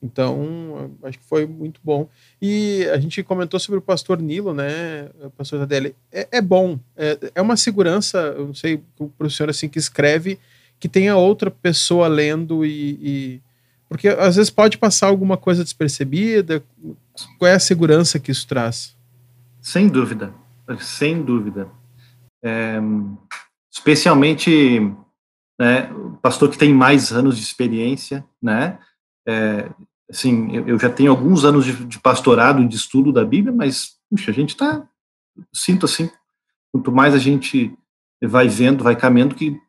[0.03, 2.09] Então, acho que foi muito bom.
[2.41, 5.95] E a gente comentou sobre o pastor Nilo, né, pastor Tadele.
[6.11, 10.37] É, é bom, é, é, uma segurança, eu não sei, o professor assim que escreve,
[10.77, 13.41] que tenha outra pessoa lendo e, e,
[13.87, 16.61] Porque às vezes pode passar alguma coisa despercebida.
[17.39, 18.93] Qual é a segurança que isso traz?
[19.61, 20.33] Sem dúvida,
[20.81, 21.69] sem dúvida.
[22.43, 22.77] É,
[23.71, 24.93] especialmente
[25.57, 28.77] né, o pastor que tem mais anos de experiência, né,
[29.25, 29.69] é,
[30.09, 33.95] assim, eu, eu, já tenho alguns anos de, de, pastorado, de estudo da Bíblia, mas,
[34.09, 34.87] puxa, a gente está,
[35.53, 36.09] sinto assim,
[36.71, 37.75] quanto mais a gente
[38.21, 39.59] vai vendo, vai caminhando, que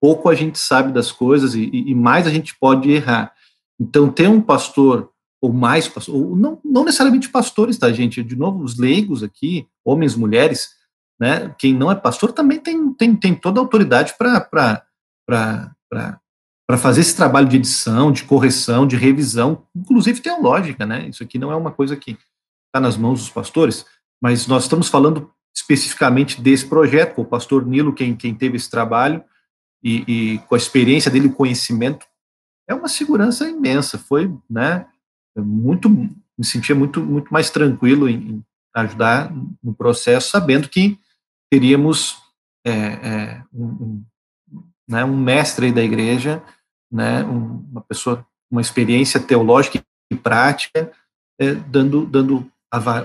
[0.00, 3.32] pouco a gente sabe das coisas e, e mais a gente pode errar.
[3.80, 8.22] Então, ter um pastor ou mais pastor, ou não, não necessariamente pastores, tá, gente?
[8.22, 10.70] De novo, os leigos aqui, homens, mulheres,
[11.18, 11.54] né?
[11.58, 14.90] Quem não é pastor também tem, tem, tem toda a autoridade para
[16.68, 21.08] para fazer esse trabalho de edição, de correção, de revisão, inclusive teológica, né?
[21.08, 22.10] Isso aqui não é uma coisa que
[22.66, 23.86] está nas mãos dos pastores,
[24.20, 28.70] mas nós estamos falando especificamente desse projeto, com o pastor Nilo, quem, quem teve esse
[28.70, 29.24] trabalho,
[29.82, 32.06] e, e com a experiência dele, o conhecimento,
[32.68, 33.96] é uma segurança imensa.
[33.96, 34.86] Foi, né?
[35.34, 40.98] Muito, me sentia muito, muito mais tranquilo em, em ajudar no processo, sabendo que
[41.50, 42.18] teríamos
[42.66, 44.04] é, é, um,
[44.86, 46.42] né, um mestre da igreja,
[46.90, 50.90] né, uma pessoa uma experiência teológica e prática,
[51.38, 52.50] é, dando dando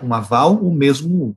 [0.04, 1.36] um aval ou mesmo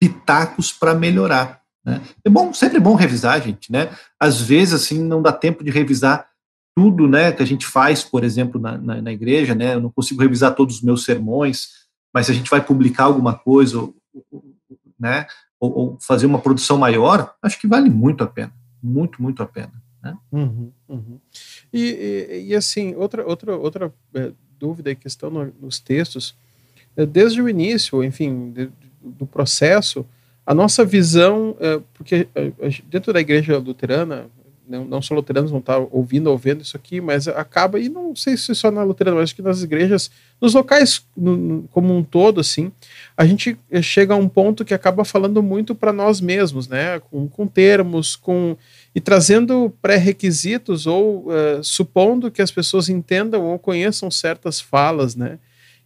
[0.00, 1.62] pitacos para melhorar.
[1.84, 2.02] Né?
[2.24, 3.90] É bom, sempre bom revisar, gente, né?
[4.20, 6.28] Às vezes assim não dá tempo de revisar
[6.76, 9.74] tudo, né, que a gente faz, por exemplo, na, na, na igreja, né?
[9.74, 13.34] Eu não consigo revisar todos os meus sermões, mas se a gente vai publicar alguma
[13.34, 13.94] coisa, ou,
[15.00, 15.26] né,
[15.58, 19.46] ou, ou fazer uma produção maior, acho que vale muito a pena, muito, muito a
[19.46, 19.72] pena.
[20.02, 20.16] Né?
[20.30, 21.20] Uhum, uhum.
[21.72, 26.34] E, e, e, assim, outra, outra, outra é, dúvida e questão no, nos textos,
[26.96, 28.70] é, desde o início, enfim, de,
[29.02, 30.06] do processo,
[30.44, 32.28] a nossa visão, é, porque
[32.88, 34.30] dentro da igreja luterana,
[34.68, 38.14] não, não só luteranos vão estar ouvindo ou vendo isso aqui, mas acaba, e não
[38.16, 42.02] sei se só na luterana, mas acho que nas igrejas, nos locais no, como um
[42.02, 42.72] todo, assim,
[43.16, 47.28] a gente chega a um ponto que acaba falando muito para nós mesmos, né, com,
[47.28, 48.56] com termos, com
[48.96, 55.38] e trazendo pré-requisitos ou uh, supondo que as pessoas entendam ou conheçam certas falas, né?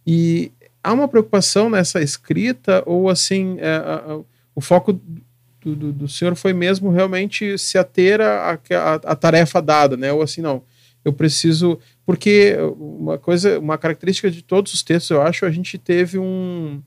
[0.07, 0.49] E
[0.81, 6.35] há uma preocupação nessa escrita ou assim uh, uh, o foco do, do, do, senhor
[6.35, 10.13] foi mesmo realmente se ater a, a, a, tarefa dada, né?
[10.13, 10.63] Ou assim não,
[11.03, 15.77] eu preciso porque uma coisa, uma característica de todos os textos, eu acho, a gente
[15.77, 16.81] teve um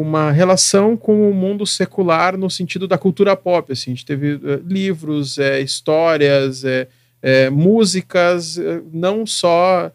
[0.00, 3.72] uma relação com o mundo secular no sentido da cultura pop.
[3.72, 6.86] Assim, a gente teve uh, livros, é, histórias, é,
[7.20, 8.56] é, músicas,
[8.92, 9.90] não só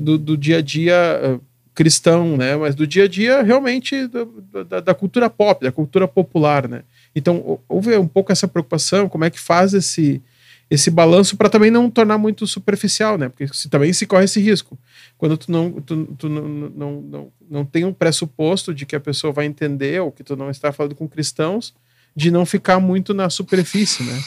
[0.00, 1.38] do, do, dia a dia
[1.74, 6.08] cristão, né, mas do dia a dia realmente do, da, da, cultura pop, da cultura
[6.08, 6.66] popular.
[6.66, 6.82] Né?
[7.14, 10.22] Então, houve um pouco essa preocupação, como é que faz esse,
[10.70, 13.28] esse balanço para também não tornar muito superficial, né?
[13.28, 14.78] Porque se, também se corre esse risco.
[15.22, 19.00] Quando tu não, tu, tu não, não, não, não tem um pressuposto de que a
[19.00, 21.72] pessoa vai entender ou que tu não está falando com cristãos,
[22.12, 24.20] de não ficar muito na superfície, né?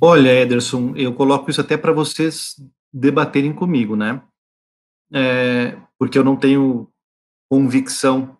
[0.00, 2.54] Olha, Ederson, eu coloco isso até para vocês
[2.92, 4.22] debaterem comigo, né?
[5.12, 6.88] É, porque eu não tenho
[7.50, 8.38] convicção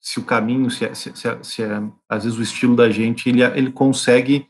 [0.00, 1.62] se o caminho, se, se, se, se
[2.08, 4.46] às vezes o estilo da gente, ele, ele consegue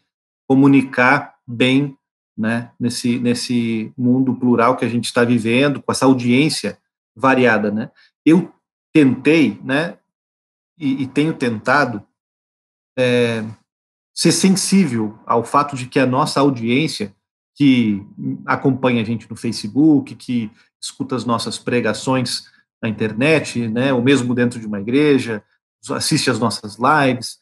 [0.47, 1.97] comunicar bem
[2.37, 6.79] né, nesse, nesse mundo plural que a gente está vivendo, com essa audiência
[7.15, 7.71] variada.
[7.71, 7.91] Né?
[8.25, 8.53] Eu
[8.93, 9.99] tentei, né,
[10.79, 12.03] e, e tenho tentado,
[12.99, 13.45] é,
[14.15, 17.15] ser sensível ao fato de que a nossa audiência,
[17.55, 18.05] que
[18.47, 22.45] acompanha a gente no Facebook, que escuta as nossas pregações
[22.83, 25.43] na internet, né, ou mesmo dentro de uma igreja,
[25.91, 27.39] assiste as nossas lives,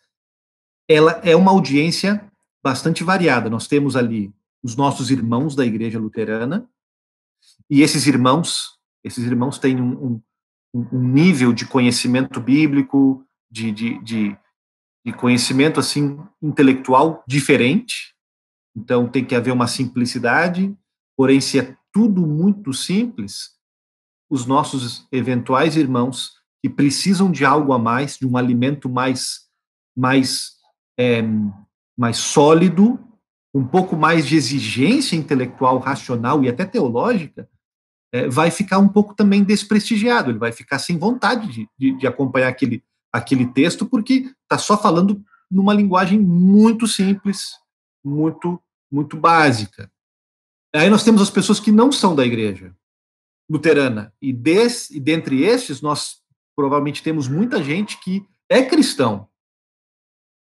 [0.88, 2.24] ela é uma audiência
[2.62, 3.50] bastante variada.
[3.50, 6.68] Nós temos ali os nossos irmãos da Igreja Luterana,
[7.70, 10.20] e esses irmãos, esses irmãos têm um,
[10.74, 14.36] um, um nível de conhecimento bíblico, de, de, de,
[15.04, 18.14] de conhecimento assim intelectual diferente.
[18.76, 20.76] Então tem que haver uma simplicidade.
[21.16, 23.56] Porém, se é tudo muito simples,
[24.30, 29.46] os nossos eventuais irmãos que precisam de algo a mais, de um alimento mais
[29.96, 30.52] mais
[30.96, 31.22] é,
[31.96, 33.00] mais sólido,
[33.54, 37.48] um pouco mais de exigência intelectual, racional e até teológica,
[38.12, 42.06] é, vai ficar um pouco também desprestigiado, ele vai ficar sem vontade de, de, de
[42.06, 42.82] acompanhar aquele,
[43.12, 47.52] aquele texto, porque está só falando numa linguagem muito simples,
[48.04, 49.90] muito, muito básica.
[50.74, 52.74] Aí nós temos as pessoas que não são da igreja
[53.50, 56.20] luterana, e, des, e dentre estes, nós
[56.54, 59.26] provavelmente temos muita gente que é cristão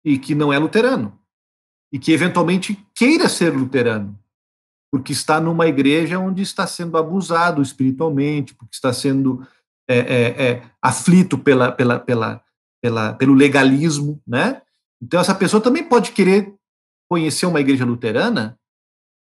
[0.03, 1.19] e que não é luterano
[1.94, 4.18] e que eventualmente queira ser luterano,
[4.90, 9.46] porque está numa igreja onde está sendo abusado espiritualmente, porque está sendo
[9.88, 12.42] é, é, é, aflito pela, pela, pela,
[12.83, 14.61] pela, pelo legalismo, né?
[15.00, 16.52] Então essa pessoa também pode querer
[17.09, 18.59] conhecer uma igreja luterana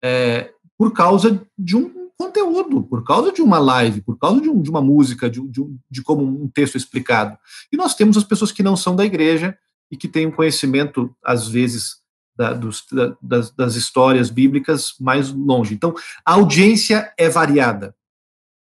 [0.02, 4.62] é, por causa de um conteúdo, por causa de uma live, por causa de, um,
[4.62, 7.38] de uma música, de, de, de, como um texto explicado.
[7.70, 9.58] E nós temos as pessoas que não são da igreja
[9.92, 12.03] e que têm um conhecimento, às vezes,
[12.36, 15.74] da, dos, da, das, das, histórias bíblicas mais longe.
[15.74, 15.94] Então,
[16.26, 17.96] a audiência é variada.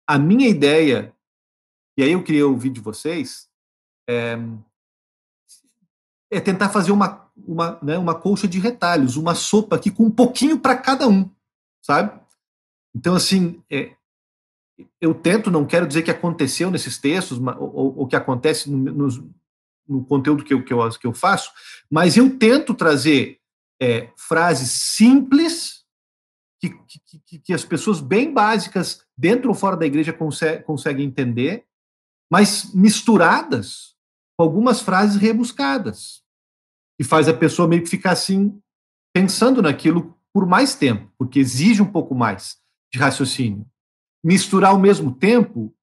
[0.08, 1.14] A minha ideia,
[1.98, 3.50] e aí eu queria ouvir de vocês,
[4.08, 4.38] é,
[6.32, 10.12] é tentar fazer uma, uma, né, uma colcha de retalhos, uma sopa aqui com um
[10.12, 11.30] pouquinho para cada um,
[11.82, 12.20] sabe?
[12.96, 13.96] Então, assim, é,
[15.02, 19.08] eu tento, não quero dizer que aconteceu nesses textos, ou, ou que acontece no,
[19.88, 21.52] no, conteúdo que eu, que, eu, que eu faço,
[21.90, 23.37] mas eu tento trazer
[23.82, 25.86] é, frases simples
[26.60, 26.70] que,
[27.26, 31.66] que, que, as pessoas bem básicas, dentro ou fora da igreja, consegue, conseguem entender,
[32.32, 33.96] mas misturadas
[34.36, 36.24] com algumas frases rebuscadas,
[37.00, 38.60] que faz a pessoa meio que ficar assim,
[39.14, 42.58] pensando naquilo por mais tempo, porque exige um pouco mais
[42.94, 43.66] de raciocínio.
[44.24, 45.74] Misturar ao mesmo tempo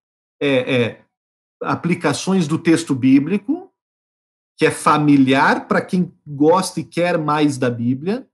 [0.41, 1.05] é, é,
[1.61, 3.64] aplicações do texto bíblico
[4.57, 8.27] que é familiar para quem gosta e quer mais da Bíblia,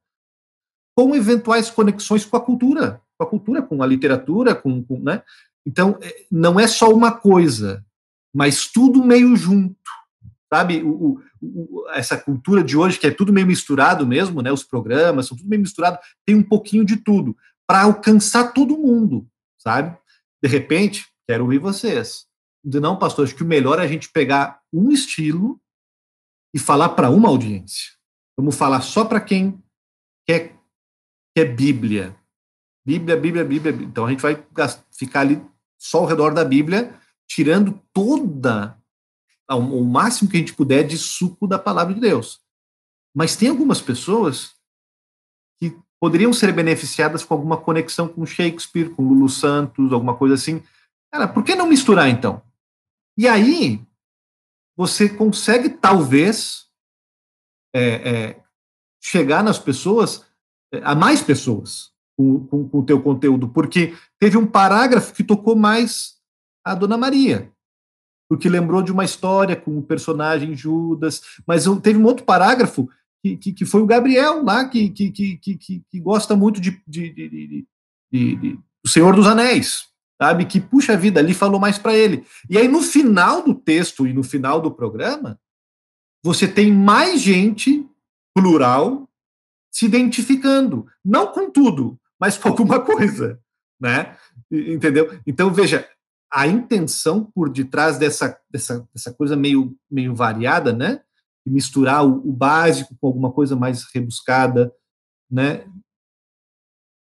[0.95, 5.23] com eventuais conexões com a cultura, com a cultura, com a literatura, com, com né?
[5.65, 7.85] Então, é, não é só uma coisa,
[8.33, 9.75] mas tudo meio junto,
[10.51, 10.83] sabe?
[10.83, 14.51] O, o, essa cultura de hoje, que é tudo meio misturado mesmo, né?
[14.51, 19.27] Os programas são tudo meio misturado, tem um pouquinho de tudo, para alcançar todo mundo,
[19.57, 19.97] sabe?
[20.43, 22.25] De repente, quero ouvir vocês.
[22.63, 25.59] Não, pastor, acho que o melhor é a gente pegar um estilo
[26.53, 27.91] e falar para uma audiência.
[28.37, 29.61] Vamos falar só para quem
[30.25, 30.55] quer,
[31.35, 32.15] quer Bíblia.
[32.85, 33.73] Bíblia, Bíblia, Bíblia.
[33.73, 34.43] Então a gente vai
[34.91, 35.41] ficar ali
[35.77, 38.77] só ao redor da Bíblia, tirando toda
[39.49, 42.39] o máximo que a gente puder de suco da palavra de Deus.
[43.13, 44.55] Mas tem algumas pessoas
[46.01, 50.63] poderiam ser beneficiadas com alguma conexão com Shakespeare, com Lulu Santos, alguma coisa assim.
[51.13, 52.41] Cara, por que não misturar então?
[53.15, 53.79] E aí
[54.81, 56.65] você consegue talvez
[57.71, 58.43] é, é,
[58.99, 60.25] chegar nas pessoas,
[60.73, 65.23] é, a mais pessoas com, com, com o teu conteúdo, porque teve um parágrafo que
[65.23, 66.15] tocou mais
[66.65, 67.53] a Dona Maria,
[68.27, 72.89] porque lembrou de uma história com o personagem Judas, mas teve um outro parágrafo
[73.23, 76.81] que, que, que foi o Gabriel lá, que, que, que, que, que gosta muito de,
[76.87, 77.67] de, de,
[78.11, 79.90] de, de O Senhor dos Anéis,
[80.21, 80.45] sabe?
[80.45, 82.23] Que, puxa vida, ali falou mais para ele.
[82.47, 85.39] E aí, no final do texto e no final do programa,
[86.23, 87.89] você tem mais gente,
[88.31, 89.09] plural,
[89.71, 90.85] se identificando.
[91.03, 93.39] Não com tudo, mas com alguma coisa,
[93.79, 94.15] né?
[94.51, 95.19] Entendeu?
[95.25, 95.89] Então, veja,
[96.31, 101.01] a intenção por detrás dessa, dessa, dessa coisa meio, meio variada, né?
[101.43, 104.71] misturar o, o básico com alguma coisa mais rebuscada,
[105.27, 105.65] né?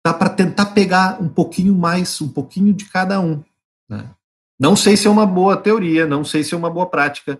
[0.05, 3.43] Dá para tentar pegar um pouquinho mais, um pouquinho de cada um.
[3.89, 4.07] Né?
[4.59, 7.39] Não sei se é uma boa teoria, não sei se é uma boa prática,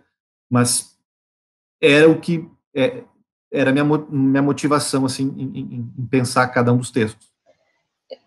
[0.50, 0.98] mas
[1.80, 3.04] era o que é,
[3.54, 7.28] era minha minha motivação assim em, em, em, pensar cada um dos textos.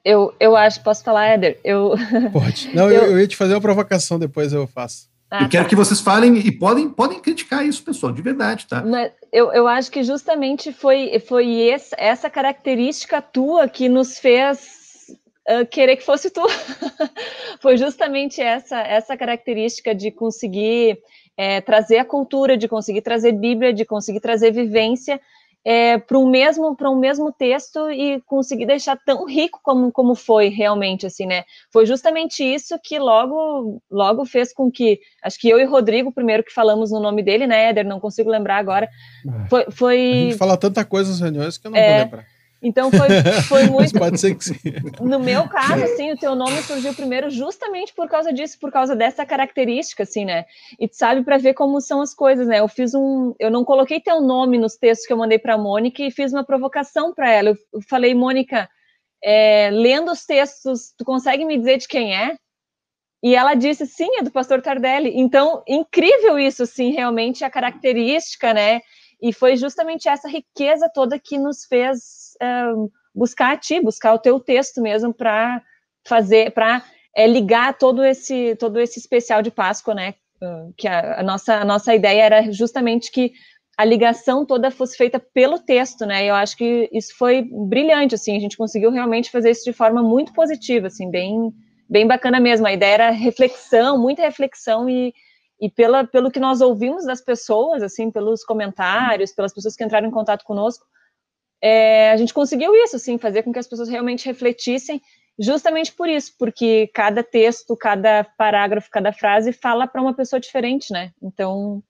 [0.05, 1.59] Eu, eu acho, posso falar, Éder?
[1.65, 1.95] Eu
[2.33, 2.73] pode.
[2.73, 5.09] Não, eu, eu ia te fazer uma provocação depois eu faço.
[5.29, 5.69] Ah, eu quero tá.
[5.69, 8.83] que vocês falem e podem, podem criticar isso, pessoal, de verdade, tá?
[8.83, 15.07] Mas eu, eu acho que justamente foi, foi essa, essa característica tua que nos fez
[15.49, 16.43] uh, querer que fosse tu.
[17.61, 20.99] foi justamente essa, essa característica de conseguir
[21.37, 25.21] é, trazer a cultura, de conseguir trazer Bíblia, de conseguir trazer vivência
[25.71, 30.15] é, para um mesmo para um mesmo texto e conseguir deixar tão rico como, como
[30.15, 31.45] foi realmente assim né?
[31.71, 36.43] Foi justamente isso que logo logo fez com que acho que eu e Rodrigo primeiro
[36.43, 37.87] que falamos no nome dele né Éder?
[37.87, 38.87] Não consigo lembrar agora.
[38.87, 39.49] É.
[39.51, 39.99] foi, foi...
[39.99, 43.09] a gente fala tanta coisa nas reuniões que eu não é, vou lembrar então foi,
[43.49, 43.99] foi muito.
[43.99, 44.57] pode ser que sim.
[45.01, 48.97] No meu caso, assim, o teu nome surgiu primeiro justamente por causa disso, por causa
[48.97, 50.45] dessa característica, assim, né?
[50.79, 52.61] E tu sabe para ver como são as coisas, né?
[52.61, 56.03] Eu fiz um, eu não coloquei teu nome nos textos que eu mandei para Mônica
[56.03, 57.51] e fiz uma provocação para ela.
[57.51, 58.69] Eu falei, Mônica,
[59.23, 62.37] é, lendo os textos, tu consegue me dizer de quem é?
[63.23, 65.13] E ela disse, sim, é do pastor Tardelli.
[65.17, 68.81] Então, incrível isso, sim, realmente a característica, né?
[69.21, 72.28] E foi justamente essa riqueza toda que nos fez
[73.15, 75.63] buscar a ti, buscar o teu texto mesmo para
[76.07, 76.83] fazer, para
[77.15, 80.15] é, ligar todo esse todo esse especial de Páscoa, né?
[80.77, 83.33] Que a, a, nossa a nossa ideia era justamente que
[83.77, 86.25] a ligação toda fosse feita pelo texto, né?
[86.25, 90.03] Eu acho que isso foi brilhante, assim, a gente conseguiu realmente fazer isso de forma
[90.03, 91.53] muito positiva, assim, bem
[91.89, 92.67] bem bacana mesmo.
[92.67, 95.13] A ideia era reflexão, muita reflexão e
[95.61, 100.07] e pela, pelo que nós ouvimos das pessoas, assim, pelos comentários, pelas pessoas que entraram
[100.07, 100.87] em contato conosco,
[101.63, 105.01] é, a gente conseguiu isso, assim, fazer com que as pessoas realmente refletissem,
[105.39, 110.93] justamente por isso, porque cada texto, cada parágrafo, cada frase fala para uma pessoa diferente,
[110.93, 111.13] né?
[111.23, 111.83] Então,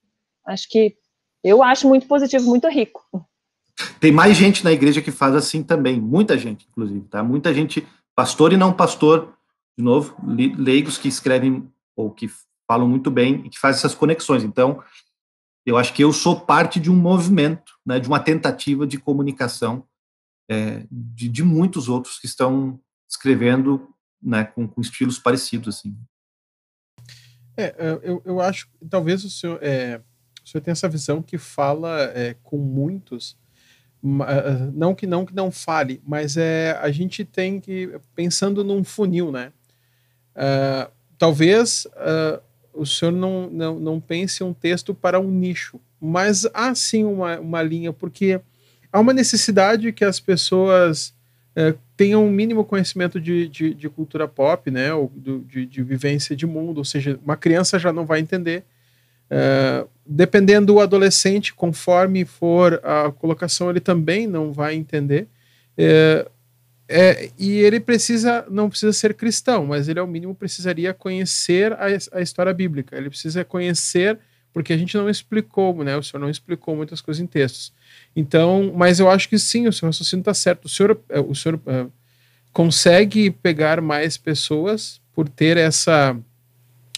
[0.46, 0.96] acho que
[1.42, 3.02] eu acho muito positivo, muito rico.
[4.00, 7.22] Tem mais gente na igreja que faz assim também, muita gente, inclusive, tá?
[7.22, 9.34] Muita gente, pastor e não pastor,
[9.76, 10.16] de novo,
[10.56, 12.28] leigos que escrevem ou que
[12.66, 14.42] falam muito bem e que fazem essas conexões.
[14.42, 14.82] Então,
[15.68, 19.84] eu acho que eu sou parte de um movimento, né, de uma tentativa de comunicação
[20.48, 23.86] é, de, de, muitos outros que estão escrevendo
[24.22, 25.76] né, com, com estilos parecidos.
[25.76, 25.94] Assim.
[27.54, 30.00] É, é eu, eu acho talvez o senhor, é,
[30.42, 33.36] o senhor tenha essa visão que fala é, com muitos,
[34.72, 39.32] não que não que não fale, mas é a gente tem que pensando num funil,
[39.32, 39.52] né?
[40.36, 42.40] Uh, talvez uh,
[42.78, 47.38] o senhor não, não, não pense um texto para um nicho, mas há sim uma,
[47.38, 48.40] uma linha, porque
[48.92, 51.14] há uma necessidade que as pessoas
[51.56, 55.82] é, tenham um mínimo conhecimento de, de, de cultura pop, né, ou do, de, de,
[55.82, 58.64] vivência de mundo, ou seja, uma criança já não vai entender.
[59.30, 65.26] É, dependendo do adolescente, conforme for a colocação, ele também não vai entender.
[65.76, 66.26] É,
[66.88, 71.86] é, e ele precisa, não precisa ser cristão, mas ele ao mínimo precisaria conhecer a,
[72.12, 72.96] a, história bíblica.
[72.96, 74.18] Ele precisa conhecer,
[74.54, 75.96] porque a gente não explicou, né?
[75.98, 77.74] O senhor não explicou muitas coisas em textos.
[78.16, 80.64] Então, mas eu acho que sim, o seu raciocínio está certo.
[80.64, 81.92] O senhor, é, o senhor uh,
[82.54, 86.16] consegue pegar mais pessoas por ter essa,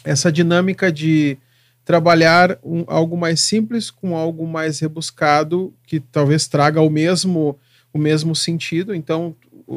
[0.04, 1.36] essa dinâmica de
[1.84, 7.58] trabalhar um, algo mais simples com algo mais rebuscado, que talvez traga o mesmo,
[7.92, 8.94] o mesmo sentido.
[8.94, 9.34] Então,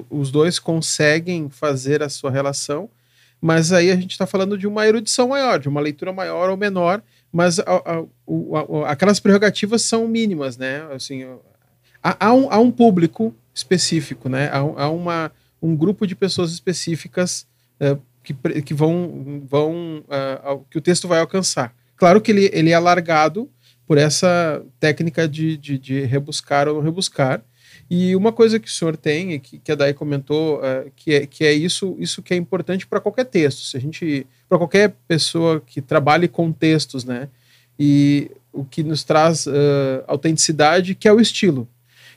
[0.10, 2.89] os dois conseguem fazer a sua relação,
[3.39, 6.58] mas aí a gente está falando de uma erudição maior, de uma leitura maior ou
[6.58, 10.88] menor, mas a, a, a, aquelas prerrogativas são mínimas, né?
[10.91, 11.26] Assim,
[12.02, 14.50] há, um, há um público específico, né?
[14.50, 15.32] Há, há uma,
[15.62, 17.46] um grupo de pessoas específicas
[17.82, 21.76] uh, que, que vão, vão uh, que o texto vai alcançar.
[21.96, 23.50] Claro que ele, ele é alargado
[23.86, 27.44] por essa técnica de, de, de rebuscar ou não rebuscar,
[27.90, 31.26] e uma coisa que o senhor tem, que, que a Dai comentou, uh, que, é,
[31.26, 33.62] que é isso, isso que é importante para qualquer texto.
[33.62, 37.30] Se a gente, para qualquer pessoa que trabalhe com textos, né?
[37.78, 39.52] E o que nos traz uh,
[40.08, 41.68] autenticidade, que é o estilo.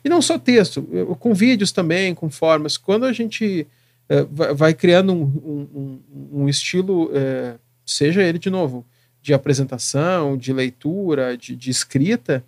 [0.04, 0.82] E não só texto,
[1.18, 2.76] com vídeos também, com formas.
[2.76, 3.66] Quando a gente
[4.08, 7.10] uh, vai criando um, um, um estilo,
[7.84, 8.84] seja ele de novo,
[9.20, 12.44] de apresentação, de leitura, de, de escrita,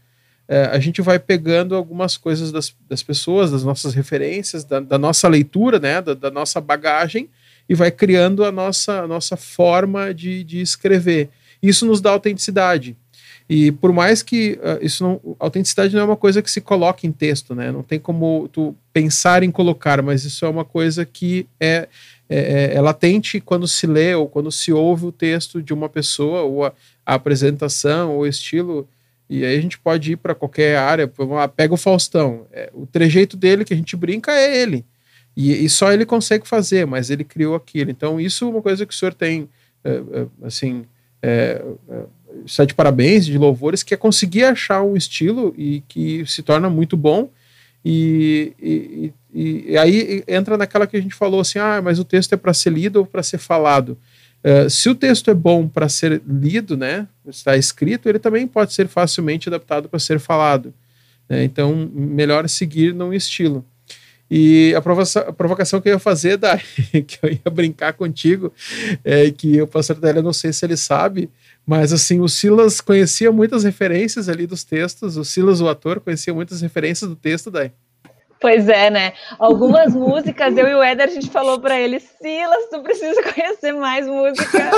[0.49, 4.97] é, a gente vai pegando algumas coisas das, das pessoas, das nossas referências, da, da
[4.97, 7.29] nossa leitura, né, da, da, nossa bagagem,
[7.69, 11.29] e vai criando a nossa, a nossa forma de, de escrever.
[11.63, 12.97] Isso nos dá autenticidade.
[13.47, 17.07] E por mais que uh, isso não, autenticidade não é uma coisa que se coloca
[17.07, 17.73] em texto, né?
[17.73, 21.89] Não tem como tu pensar em colocar, mas isso é uma coisa que é,
[22.29, 25.89] é, é, é latente quando se lê ou quando se ouve o texto de uma
[25.89, 26.73] pessoa, ou a,
[27.07, 28.87] a apresentação, ou o estilo
[29.29, 31.11] e aí a gente pode ir para qualquer área,
[31.55, 32.47] pega o Faustão.
[32.53, 34.85] É, o trejeito dele que a gente brinca é ele.
[35.37, 37.91] E, e, só ele consegue fazer, mas ele criou aquilo.
[37.91, 39.49] Então, isso é uma coisa que o senhor tem,
[39.85, 40.85] é, é, assim,
[41.23, 41.63] é,
[42.45, 46.69] está de parabéns, de louvores, que é conseguir achar um estilo e que se torna
[46.71, 47.31] muito bom.
[47.85, 52.05] E, e, e, e aí entra naquela que a gente falou assim: ah, mas o
[52.05, 53.97] texto é para ser lido ou para ser falado?
[54.49, 58.73] Uh, se o texto é bom para ser lido, né, está escrito, ele também pode
[58.73, 60.73] ser facilmente adaptado para ser falado.
[61.29, 61.45] Né?
[61.45, 63.63] Então, melhor seguir num estilo.
[64.31, 66.57] E a, provocação, a provocação que eu ia fazer, da,
[67.07, 68.51] que eu ia brincar contigo,
[69.05, 71.29] é que o pastor Télio, não sei se ele sabe,
[71.67, 76.33] mas assim, o Silas conhecia muitas referências ali dos textos, o Silas, o ator, conhecia
[76.33, 77.71] muitas referências do texto daí.
[78.41, 79.15] Pois é, né?
[79.39, 83.73] Algumas músicas, eu e o Éder, a gente falou para ele, Silas, tu precisa conhecer
[83.73, 84.71] mais música.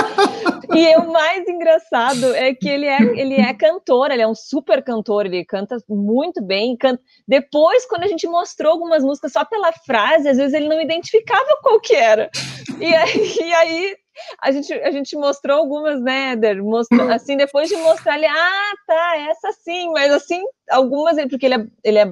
[0.73, 4.83] e o mais engraçado é que ele é, ele é cantor, ele é um super
[4.83, 6.75] cantor, ele canta muito bem.
[6.75, 7.01] Canta...
[7.27, 11.59] Depois, quando a gente mostrou algumas músicas só pela frase, às vezes ele não identificava
[11.61, 12.31] qual que era.
[12.79, 13.95] E aí, e aí
[14.41, 16.63] a gente, a gente mostrou algumas, né, Éder?
[16.63, 21.55] Mostrou, assim, depois de mostrar ele, ah, tá, essa sim, mas assim, algumas, porque ele
[21.55, 22.11] é, ele é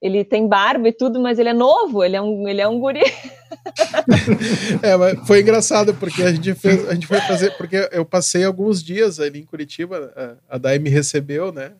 [0.00, 2.78] ele tem barba e tudo, mas ele é novo, ele é um, ele é um
[2.78, 3.00] guri.
[4.82, 8.44] é, mas foi engraçado, porque a gente fez, a gente foi fazer, porque eu passei
[8.44, 11.72] alguns dias ali em Curitiba, a, a Dai me recebeu, né?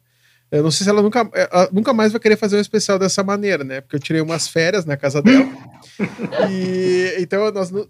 [0.51, 3.25] Eu não sei se ela nunca, ela nunca mais vai querer fazer um especial dessa
[3.25, 3.81] maneira, né?
[3.81, 5.49] Porque eu tirei umas férias na casa dela.
[6.49, 7.89] e então nós, o,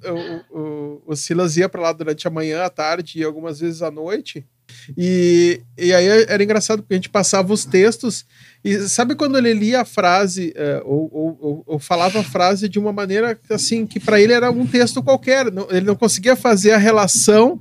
[0.51, 3.91] o, o Silas ia para lá durante a manhã, à tarde e algumas vezes à
[3.91, 4.47] noite.
[4.97, 8.25] E, e aí era engraçado porque a gente passava os textos
[8.65, 12.79] e sabe quando ele lia a frase uh, ou, ou, ou, falava a frase de
[12.79, 16.73] uma maneira assim que para ele era um texto qualquer, não, ele não conseguia fazer
[16.73, 17.61] a relação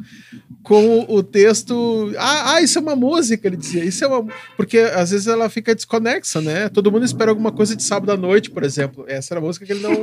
[0.63, 2.13] com o texto.
[2.17, 3.83] Ah, ah, isso é uma música, ele dizia.
[3.83, 4.33] Isso é uma.
[4.55, 6.69] Porque às vezes ela fica desconexa, né?
[6.69, 9.03] Todo mundo espera alguma coisa de sábado à noite, por exemplo.
[9.07, 9.93] Essa era a música que ele não,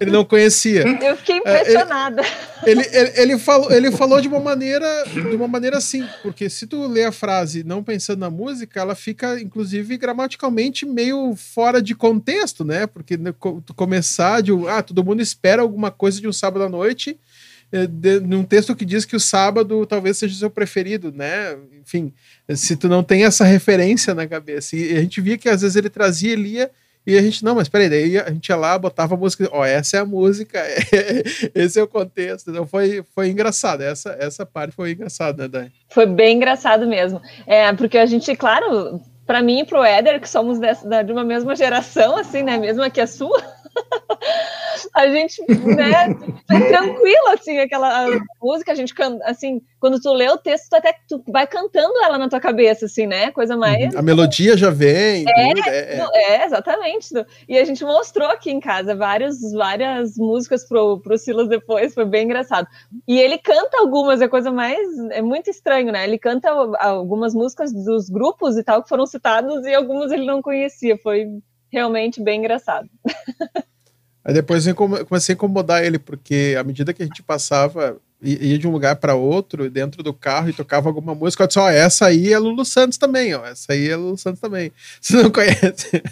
[0.00, 0.84] ele não conhecia.
[0.86, 2.22] Eu fiquei impressionada.
[2.22, 6.04] É, ele, ele, ele, ele, falou, ele falou de uma maneira de uma maneira assim,
[6.22, 11.34] porque se tu lê a frase não pensando na música, ela fica, inclusive, gramaticalmente meio
[11.36, 12.86] fora de contexto, né?
[12.86, 13.16] Porque
[13.64, 14.50] tu começar de.
[14.68, 17.18] Ah, todo mundo espera alguma coisa de um sábado à noite
[17.70, 21.56] de, num texto que diz que o sábado talvez seja o seu preferido, né?
[21.80, 22.12] Enfim,
[22.54, 24.74] se tu não tem essa referência na cabeça.
[24.76, 26.70] E a gente via que às vezes ele trazia, ele ia,
[27.06, 29.64] e a gente, não, mas peraí, daí a gente ia lá, botava a música, ó,
[29.64, 30.62] essa é a música,
[31.54, 32.50] esse é o contexto.
[32.50, 35.72] Então foi, foi engraçado, essa, essa parte foi engraçada, né, Dani?
[35.88, 37.20] Foi bem engraçado mesmo.
[37.46, 41.24] É, porque a gente, claro, para mim e pro Éder, que somos dessa, de uma
[41.24, 42.56] mesma geração, assim, né?
[42.56, 43.42] Mesmo que a sua
[44.94, 46.16] a gente, né,
[46.50, 48.08] é tranquilo, assim, aquela
[48.40, 52.18] música, a gente, assim, quando tu lê o texto, tu até tu vai cantando ela
[52.18, 53.94] na tua cabeça, assim, né, coisa mais...
[53.94, 55.24] A melodia já vem.
[55.28, 56.32] É, tudo, é, é.
[56.32, 57.08] é, exatamente.
[57.48, 62.04] E a gente mostrou aqui em casa várias, várias músicas pro, pro Silas depois, foi
[62.04, 62.66] bem engraçado.
[63.06, 64.78] E ele canta algumas, é coisa mais,
[65.10, 66.48] é muito estranho, né, ele canta
[66.78, 71.26] algumas músicas dos grupos e tal, que foram citados, e algumas ele não conhecia, foi
[71.70, 72.88] realmente bem engraçado.
[74.28, 78.58] Aí depois eu comecei a incomodar ele, porque à medida que a gente passava, ia
[78.58, 81.64] de um lugar para outro, dentro do carro, e tocava alguma música, eu disse, ó,
[81.64, 84.70] oh, essa aí é Lulu Santos também, ó, essa aí é Lulu Santos também.
[85.00, 86.02] Você não conhece?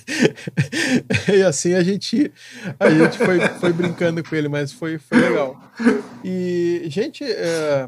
[1.31, 2.33] e assim a gente,
[2.81, 5.61] a gente foi, foi brincando com ele, mas foi, foi legal.
[6.25, 7.87] E, gente, é,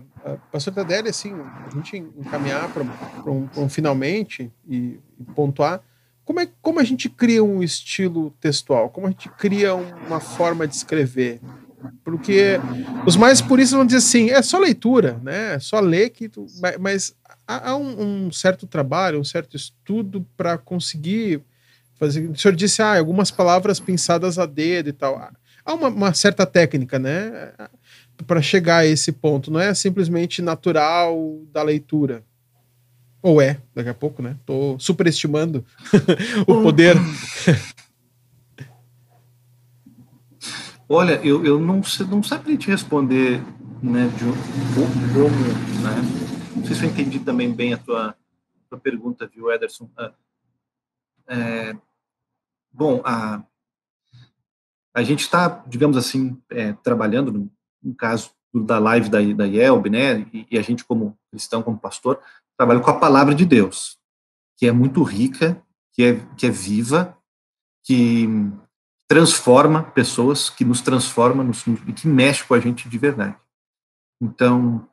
[0.52, 1.32] pastor Tadelli, assim,
[1.66, 5.80] a gente encaminhar para um, um, finalmente e, e pontuar,
[6.28, 8.90] como, é, como a gente cria um estilo textual?
[8.90, 11.40] Como a gente cria uma forma de escrever?
[12.04, 12.60] Porque
[13.06, 15.54] os mais puristas vão dizer assim, é só leitura, né?
[15.54, 16.44] É só ler que tu...
[16.78, 17.16] Mas
[17.46, 21.40] há um, um certo trabalho, um certo estudo para conseguir
[21.98, 22.28] fazer.
[22.28, 25.16] O senhor disse, ah, algumas palavras pensadas a dedo e tal.
[25.64, 27.54] Há uma, uma certa técnica, né?
[28.26, 29.50] Para chegar a esse ponto.
[29.50, 32.22] Não é simplesmente natural da leitura.
[33.22, 34.36] Ou é, daqui a pouco, né?
[34.46, 35.64] Tô superestimando
[36.46, 36.96] o poder.
[40.88, 43.42] Olha, eu, eu não, não sabia te responder
[43.82, 44.24] né, de
[44.74, 46.28] como, né?
[46.56, 48.14] Não sei se eu entendi também bem a tua,
[48.70, 49.90] tua pergunta, viu, Ederson?
[49.96, 50.12] Ah,
[51.28, 51.76] é,
[52.72, 53.42] bom, a,
[54.94, 57.50] a gente está, digamos assim, é, trabalhando, no,
[57.82, 61.78] no, caso da live da, da IELB, né, e, e, a gente como cristão, como
[61.78, 62.18] pastor,
[62.58, 63.96] trabalha com a palavra de Deus,
[64.56, 67.16] que é muito rica, que é, que é viva,
[67.84, 68.28] que
[69.06, 73.36] transforma pessoas, que nos transforma nos, e que mexe com a gente de verdade.
[74.20, 74.86] Então,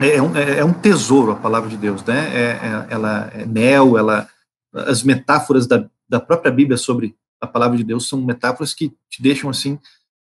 [0.00, 2.28] é, é um, é, é um tesouro a palavra de Deus, né?
[2.36, 4.28] É, é, ela é neo, ela,
[4.72, 9.22] as metáforas da, da própria Bíblia sobre a palavra de Deus são metáforas que te
[9.22, 9.78] deixam assim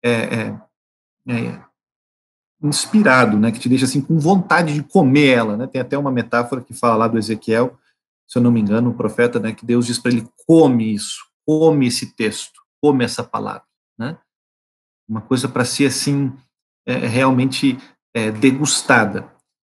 [0.03, 0.55] é,
[1.27, 1.61] é,
[2.63, 3.51] inspirado, né?
[3.51, 5.67] Que te deixa assim com vontade de comer ela, né?
[5.67, 7.77] Tem até uma metáfora que fala lá do Ezequiel,
[8.27, 9.53] se eu não me engano, o profeta, né?
[9.53, 13.63] Que Deus diz para ele come isso, come esse texto come essa palavra,
[13.97, 14.17] né?
[15.07, 16.35] Uma coisa para ser assim
[16.85, 17.77] é, realmente
[18.13, 19.31] é, degustada.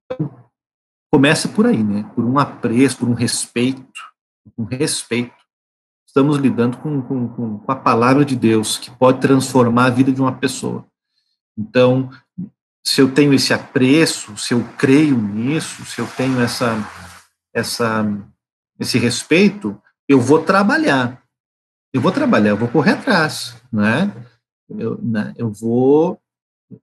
[0.05, 0.33] Então,
[1.11, 2.09] começa por aí, né?
[2.15, 4.01] Por um apreço, por um respeito,
[4.57, 5.35] um respeito.
[6.07, 10.21] Estamos lidando com, com, com a palavra de Deus que pode transformar a vida de
[10.21, 10.85] uma pessoa.
[11.57, 12.09] Então,
[12.85, 16.75] se eu tenho esse apreço, se eu creio nisso, se eu tenho essa,
[17.53, 18.05] essa,
[18.79, 21.23] esse respeito, eu vou trabalhar
[21.93, 24.11] eu vou trabalhar, eu vou correr atrás, né?
[24.67, 26.19] Eu, né, eu vou,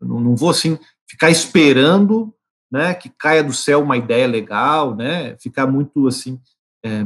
[0.01, 0.79] eu não vou assim
[1.09, 2.33] ficar esperando,
[2.71, 5.37] né, que caia do céu uma ideia legal, né?
[5.39, 6.41] Ficar muito assim
[6.85, 7.03] é,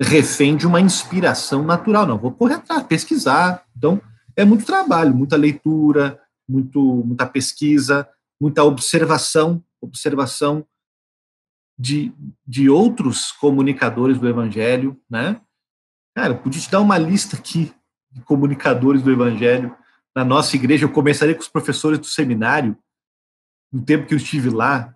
[0.00, 2.16] refém de uma inspiração natural, não.
[2.16, 3.64] Vou correr atrás, pesquisar.
[3.76, 4.00] Então
[4.36, 8.08] é muito trabalho, muita leitura, muito, muita pesquisa,
[8.40, 10.66] muita observação, observação
[11.78, 12.12] de,
[12.46, 15.40] de outros comunicadores do Evangelho, né?
[16.14, 17.72] Cara, podia te dar uma lista aqui
[18.10, 19.74] de comunicadores do Evangelho
[20.14, 20.84] na nossa igreja.
[20.84, 22.76] Eu começaria com os professores do seminário,
[23.72, 24.94] no tempo que eu estive lá.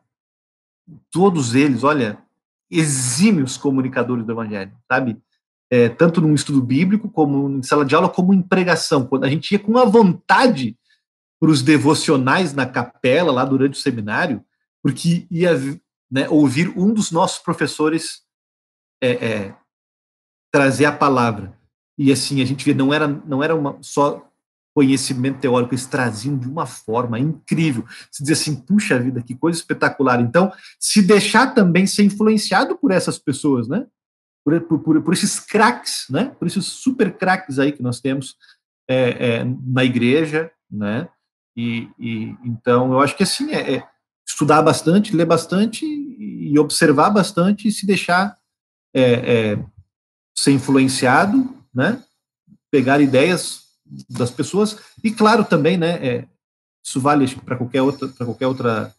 [1.11, 2.19] Todos eles, olha,
[2.71, 5.23] exímios comunicadores do Evangelho, sabe?
[5.71, 9.07] É, tanto num estudo bíblico, como em sala de aula, como em pregação.
[9.07, 10.77] Quando a gente ia com a vontade
[11.45, 14.43] para os devocionais na capela, lá durante o seminário,
[14.83, 15.53] porque ia
[16.11, 18.23] né, ouvir um dos nossos professores
[18.99, 19.55] é, é,
[20.51, 21.55] trazer a palavra.
[21.99, 24.27] E assim, a gente vê, não era, não era uma, só
[24.75, 27.85] conhecimento teórico, eles traziam de uma forma incrível.
[28.11, 30.23] Se diz assim, puxa vida, que coisa espetacular.
[30.23, 33.87] Então, se deixar também ser influenciado por essas pessoas, né?
[34.43, 36.35] Por, por, por esses craques, né?
[36.39, 38.35] Por esses super craques aí que nós temos
[38.89, 41.07] é, é, na igreja, né?
[41.57, 43.89] E, e, então, eu acho que assim, é, é
[44.27, 48.37] estudar bastante, ler bastante e observar bastante e se deixar
[48.95, 49.65] é, é
[50.35, 52.03] ser influenciado, né?
[52.71, 53.65] Pegar ideias
[54.09, 56.07] das pessoas e claro também, né?
[56.07, 56.29] É,
[56.85, 58.95] isso vale para qualquer outra para qualquer outra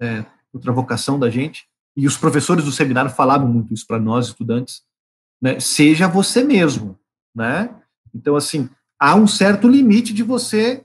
[0.00, 1.66] é, outra vocação da gente.
[1.96, 4.82] E os professores do seminário falavam muito isso para nós estudantes,
[5.40, 5.58] né?
[5.58, 6.98] Seja você mesmo,
[7.34, 7.74] né?
[8.14, 8.68] Então assim
[8.98, 10.84] há um certo limite de você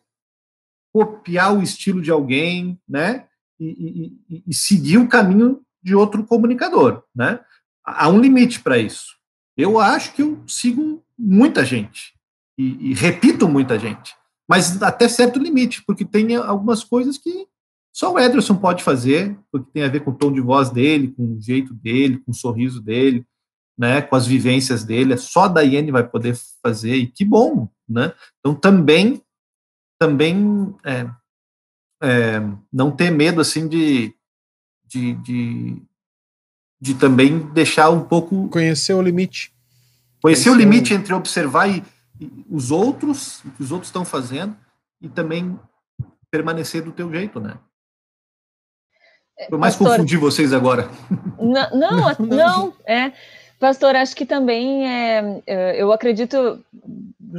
[0.96, 3.26] copiar o estilo de alguém, né?
[3.60, 7.42] E, e, e seguir o caminho de outro comunicador, né?
[7.86, 9.18] Há um limite para isso.
[9.58, 12.14] Eu acho que eu sigo muita gente
[12.58, 14.16] e, e, repito muita gente,
[14.48, 17.46] mas até certo limite, porque tem algumas coisas que
[17.94, 21.12] só o Ederson pode fazer, porque tem a ver com o tom de voz dele,
[21.12, 23.26] com o jeito dele, com o sorriso dele,
[23.78, 25.12] né, com as vivências dele.
[25.12, 28.14] É só a Daiane vai poder fazer e que bom, né?
[28.40, 29.22] Então também,
[30.00, 31.08] também é,
[32.02, 32.42] é,
[32.72, 34.14] não ter medo assim de,
[34.88, 35.82] de, de
[36.80, 38.48] de também deixar um pouco.
[38.50, 39.52] Conhecer o limite.
[40.22, 40.96] Conhecer, Conhecer o limite o...
[40.96, 41.84] entre observar e,
[42.20, 44.56] e, os outros, o que os outros estão fazendo,
[45.02, 45.60] e também
[46.30, 47.58] permanecer do teu jeito, né?
[49.50, 50.90] Por mais Pastor, confundir vocês agora.
[51.40, 53.12] Não, não, não, é.
[53.60, 56.64] Pastor, acho que também é, é, eu acredito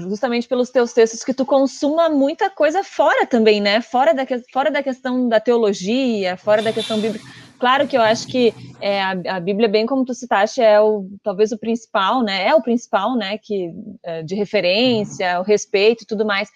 [0.08, 3.80] justamente pelos teus textos que tu consuma muita coisa fora também, né?
[3.80, 7.24] Fora da, fora da questão da teologia, fora da questão bíblica
[7.58, 11.08] Claro que eu acho que é, a, a, Bíblia, bem como tu citaste, é o,
[11.22, 12.48] talvez o principal, né?
[12.48, 13.38] É o principal, né?
[13.38, 13.72] Que,
[14.02, 16.50] é, de referência, o respeito e tudo mais.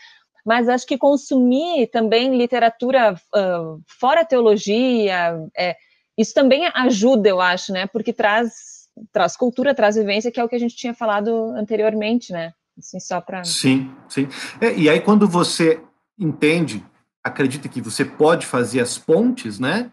[0.44, 5.76] Mas acho que consumir também literatura uh, fora teologia, é,
[6.16, 7.86] isso também ajuda, eu acho, né?
[7.86, 12.32] Porque traz, traz cultura, traz vivência, que é o que a gente tinha falado anteriormente,
[12.32, 12.52] né?
[12.78, 13.44] Assim, só para.
[13.44, 14.28] Sim, sim.
[14.60, 15.82] É, e aí, quando você
[16.18, 16.84] entende,
[17.24, 19.92] acredita que você pode fazer as pontes, né?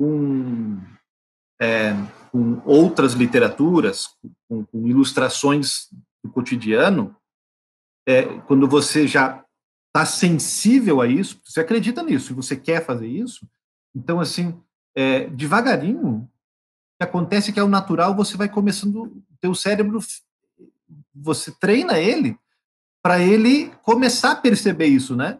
[0.00, 0.80] com,
[1.60, 1.92] é,
[2.32, 4.08] com outras literaturas,
[4.48, 5.88] com, com, ilustrações
[6.24, 7.14] do cotidiano,
[8.08, 9.44] é, quando você já
[9.88, 13.46] está sensível a isso, você acredita nisso você quer fazer isso,
[13.94, 14.58] então, assim,
[14.96, 16.28] é, devagarinho, o
[16.98, 20.00] que acontece é que é o natural, você vai começando, o teu cérebro,
[21.14, 22.36] você treina ele
[23.02, 25.38] para ele começar a perceber isso, né?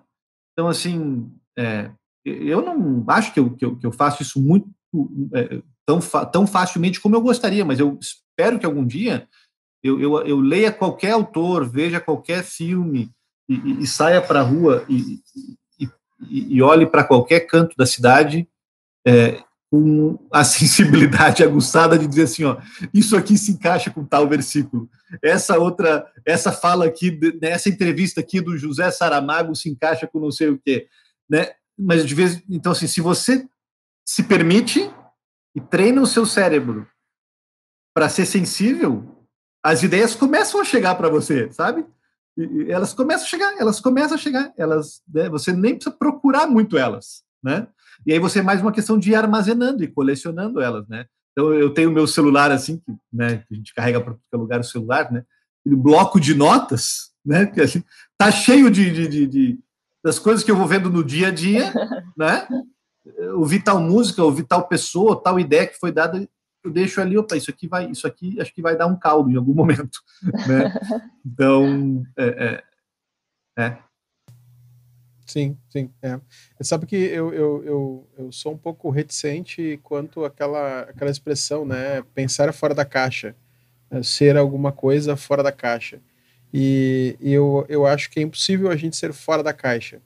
[0.52, 1.90] Então, assim, é,
[2.24, 4.68] eu não acho que eu, que eu, que eu faço isso muito
[5.34, 6.00] é, tão,
[6.30, 9.28] tão facilmente como eu gostaria, mas eu espero que algum dia
[9.82, 13.10] eu, eu, eu leia qualquer autor, veja qualquer filme
[13.48, 15.20] e, e, e saia para a rua e,
[16.28, 18.46] e, olhe para qualquer canto da cidade
[19.06, 22.56] é, com a sensibilidade aguçada de dizer assim, ó,
[22.92, 24.90] isso aqui se encaixa com tal versículo.
[25.22, 30.30] Essa outra, essa fala aqui, nessa entrevista aqui do José Saramago se encaixa com não
[30.30, 30.88] sei o quê,
[31.28, 31.52] né?
[31.80, 33.48] mas de vez então assim, se você
[34.04, 34.90] se permite
[35.54, 36.86] e treina o seu cérebro
[37.94, 39.26] para ser sensível,
[39.64, 41.84] as ideias começam a chegar para você, sabe?
[42.36, 46.46] E elas começam a chegar, elas começam a chegar, elas, né, você nem precisa procurar
[46.46, 47.66] muito elas, né?
[48.06, 51.06] E aí você é mais uma questão de ir armazenando e colecionando elas, né?
[51.32, 54.64] Então eu tenho meu celular assim, que, né, a gente carrega para qualquer lugar o
[54.64, 55.24] celular, né?
[55.64, 57.46] E bloco de notas, né?
[57.46, 57.84] Que assim,
[58.18, 59.58] tá cheio de, de, de, de
[60.02, 61.72] das coisas que eu vou vendo no dia a dia,
[62.16, 62.48] né?
[63.34, 66.26] Ouvir tal música, ouvir tal pessoa, tal ideia que foi dada,
[66.62, 69.30] eu deixo ali, opa, isso aqui vai, isso aqui acho que vai dar um caldo
[69.30, 69.98] em algum momento,
[70.46, 70.72] né?
[71.24, 72.62] Então, é,
[73.56, 73.78] é, é.
[75.30, 75.88] Sim, sim.
[76.02, 76.18] É.
[76.60, 82.02] Sabe que eu, eu, eu, eu sou um pouco reticente quanto àquela, àquela expressão, né?
[82.12, 83.36] Pensar fora da caixa,
[83.88, 84.02] né?
[84.02, 86.00] ser alguma coisa fora da caixa.
[86.52, 90.02] E, eu, eu acho que é impossível a gente ser fora da caixa.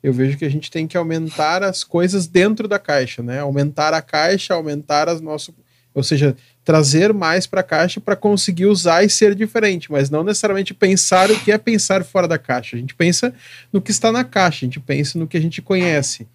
[0.00, 3.40] Eu vejo que a gente tem que aumentar as coisas dentro da caixa, né?
[3.40, 5.52] Aumentar a caixa, aumentar as nossas.
[5.94, 10.24] Ou seja, trazer mais para a caixa para conseguir usar e ser diferente, mas não
[10.24, 12.76] necessariamente pensar o que é pensar fora da caixa.
[12.76, 13.34] A gente pensa
[13.72, 16.26] no que está na caixa, a gente pensa no que a gente conhece.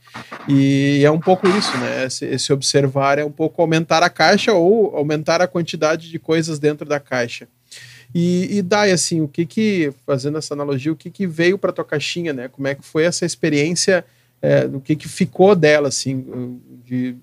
[0.47, 2.05] E é um pouco isso, né?
[2.05, 6.59] Esse, esse observar é um pouco aumentar a caixa ou aumentar a quantidade de coisas
[6.59, 7.47] dentro da caixa.
[8.13, 11.73] E, e Dai, assim, o que que, fazendo essa analogia, o que que veio para
[11.73, 12.47] tua caixinha, né?
[12.47, 14.05] Como é que foi essa experiência,
[14.41, 17.17] é, o que que ficou dela, assim, de, de,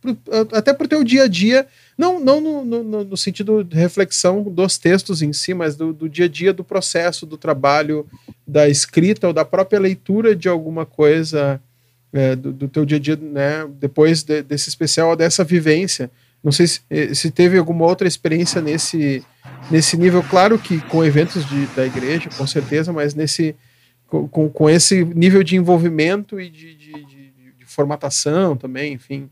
[0.00, 0.16] pro,
[0.52, 4.78] até pro teu dia a dia, não, não no, no, no, sentido de reflexão dos
[4.78, 8.06] textos em si, mas do, do dia a dia do processo, do trabalho,
[8.46, 11.60] da escrita ou da própria leitura de alguma coisa
[12.12, 13.68] é, do, do, teu dia a dia, né?
[13.78, 16.10] Depois de, desse especial, dessa vivência.
[16.42, 16.80] Não sei se,
[17.14, 19.22] se teve alguma outra experiência nesse
[19.70, 23.54] nesse nível, claro que com eventos de, da igreja, com certeza, mas nesse
[24.10, 29.30] com, com esse nível de envolvimento e de, de, de, de formatação também, enfim.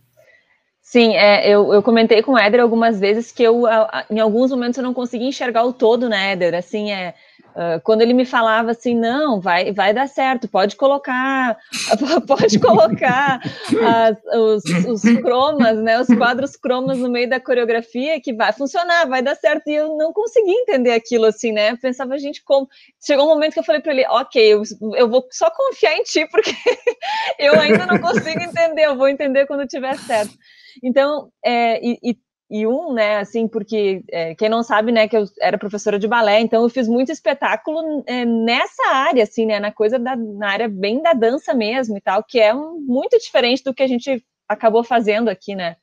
[0.80, 3.64] Sim, é, eu, eu comentei com o Éder algumas vezes que eu,
[4.08, 6.54] em alguns momentos, eu não conseguia enxergar o todo, né, Éder?
[6.54, 7.14] Assim, é,
[7.58, 11.58] Uh, quando ele me falava assim, não, vai, vai dar certo, pode colocar,
[12.24, 18.32] pode colocar as, os, os, cromas, né, os quadros cromas no meio da coreografia que
[18.32, 19.66] vai funcionar, vai dar certo.
[19.66, 21.74] E eu não consegui entender aquilo assim, né?
[21.74, 22.68] Pensava, gente, como.
[23.04, 24.62] Chegou um momento que eu falei para ele, ok, eu,
[24.94, 26.52] eu vou só confiar em ti, porque
[27.40, 30.32] eu ainda não consigo entender, eu vou entender quando tiver certo.
[30.80, 32.18] Então, é, e, e
[32.50, 36.08] e um, né, assim, porque é, quem não sabe, né, que eu era professora de
[36.08, 40.48] balé, então eu fiz muito espetáculo é, nessa área, assim, né, na coisa da, na
[40.50, 43.86] área bem da dança mesmo e tal, que é um, muito diferente do que a
[43.86, 45.76] gente acabou fazendo aqui, né.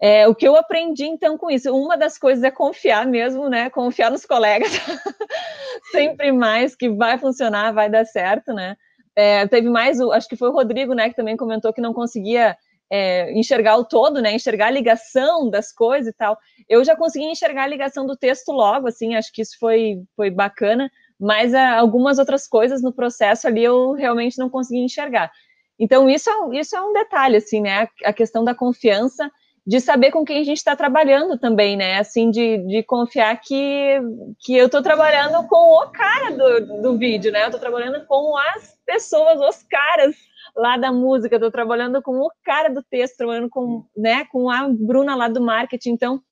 [0.00, 3.68] É, o que eu aprendi então com isso, uma das coisas é confiar mesmo, né,
[3.68, 4.70] confiar nos colegas,
[5.90, 8.76] sempre mais que vai funcionar, vai dar certo, né.
[9.16, 12.56] É, teve mais, acho que foi o Rodrigo, né, que também comentou que não conseguia
[12.90, 14.32] é, enxergar o todo, né?
[14.32, 16.36] Enxergar a ligação das coisas e tal.
[16.68, 20.30] Eu já consegui enxergar a ligação do texto logo, assim, acho que isso foi, foi
[20.30, 25.30] bacana, mas a, ah, algumas outras coisas no processo ali eu realmente não consegui enxergar.
[25.78, 27.88] Então, isso é, isso é um detalhe, assim, né?
[28.04, 29.30] A questão da confiança,
[29.66, 31.98] de saber com quem a gente está trabalhando também, né?
[31.98, 34.00] Assim, de, de confiar que,
[34.40, 37.42] que eu estou trabalhando com o cara do, do vídeo, né?
[37.42, 40.16] Eu estou trabalhando com as pessoas, os caras
[40.56, 44.68] lá da música, estou trabalhando com o cara do texto, trabalhando com, né, com a
[44.68, 46.22] Bruna lá do marketing, então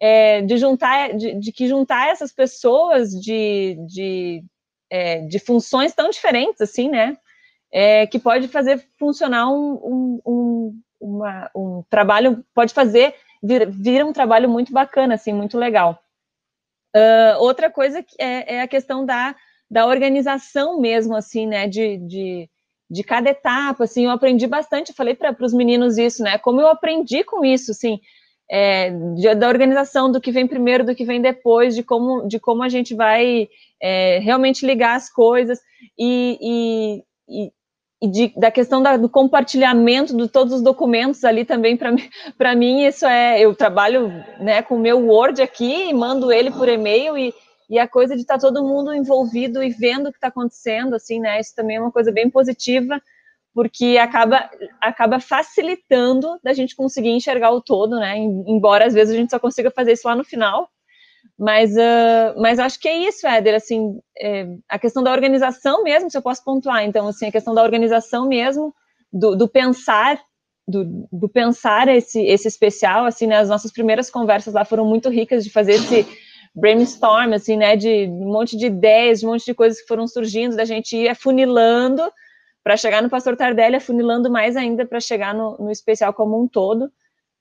[0.00, 4.44] é, de juntar, de, de, que juntar essas pessoas de, de,
[4.90, 7.16] é, de funções tão diferentes, assim, né,
[7.72, 14.04] é, que pode fazer funcionar um, um, um, uma, um trabalho, pode fazer vir, vir
[14.04, 16.02] um trabalho muito bacana, assim, muito legal.
[16.96, 19.36] Uh, outra coisa é, é, a questão da,
[19.70, 22.50] da organização mesmo, assim, né, de, de,
[22.90, 26.60] de cada etapa, assim, eu aprendi bastante, eu falei para os meninos isso, né, como
[26.60, 27.98] eu aprendi com isso, assim,
[28.50, 32.40] é, de, da organização do que vem primeiro, do que vem depois, de como, de
[32.40, 33.48] como a gente vai
[33.80, 35.60] é, realmente ligar as coisas
[35.98, 37.52] e, e, e,
[38.02, 42.84] e de, da questão da, do compartilhamento de todos os documentos ali também para mim
[42.84, 44.08] isso é eu trabalho
[44.40, 47.34] né com o meu Word aqui e mando ele por e-mail e,
[47.68, 50.94] e a coisa de estar tá todo mundo envolvido e vendo o que está acontecendo
[50.94, 53.00] assim né isso também é uma coisa bem positiva
[53.58, 54.48] porque acaba,
[54.80, 58.16] acaba facilitando da gente conseguir enxergar o todo, né?
[58.16, 60.68] Embora às vezes a gente só consiga fazer isso lá no final.
[61.36, 66.08] Mas, uh, mas acho que é isso, Éder, assim, é, a questão da organização mesmo,
[66.08, 68.72] se eu posso pontuar, então, assim, a questão da organização mesmo,
[69.12, 70.20] do, do pensar,
[70.66, 75.08] do, do, pensar esse, esse especial, assim, né, as nossas primeiras conversas lá foram muito
[75.08, 76.06] ricas de fazer esse
[76.58, 80.06] brainstorm, assim, né, de um monte de ideias, de um monte de coisas que foram
[80.06, 82.02] surgindo, da gente ir afunilando
[82.62, 86.46] para chegar no Pastor Tardelli, afunilando mais ainda para chegar no, no, especial como um
[86.46, 86.90] todo.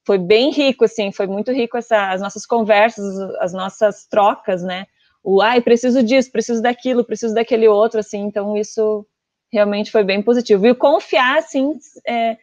[0.06, 3.06] Foi bem rico, assim, foi muito rico essa, as nossas conversas,
[3.42, 4.86] as nossas trocas, né?
[5.24, 9.06] O, ai, preciso disso, preciso daquilo, preciso daquele outro, assim, então isso
[9.52, 10.66] realmente foi bem positivo.
[10.66, 12.38] E confiar, assim, é,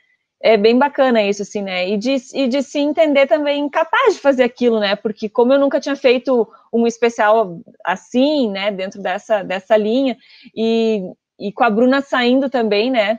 [0.45, 1.88] é bem bacana isso, assim, né?
[1.88, 4.95] E de, e de se entender também capaz de fazer aquilo, né?
[4.95, 10.18] Porque como eu nunca tinha feito um especial assim, né, dentro dessa, dessa linha,
[10.55, 11.01] e,
[11.40, 13.18] e com a Bruna saindo também, né,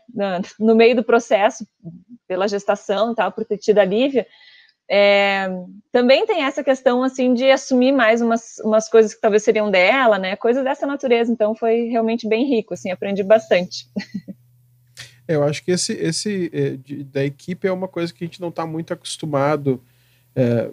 [0.60, 1.66] no meio do processo,
[2.28, 4.28] pela gestação e tal, por ter tido a Lívia,
[4.88, 5.48] é,
[5.92, 10.20] também tem essa questão, assim, de assumir mais umas, umas coisas que talvez seriam dela,
[10.20, 13.88] né, coisas dessa natureza, então foi realmente bem rico, assim, aprendi bastante.
[15.28, 18.42] Eu acho que esse, esse é, de, da equipe é uma coisa que a gente
[18.42, 19.82] não está muito acostumado
[20.36, 20.70] é,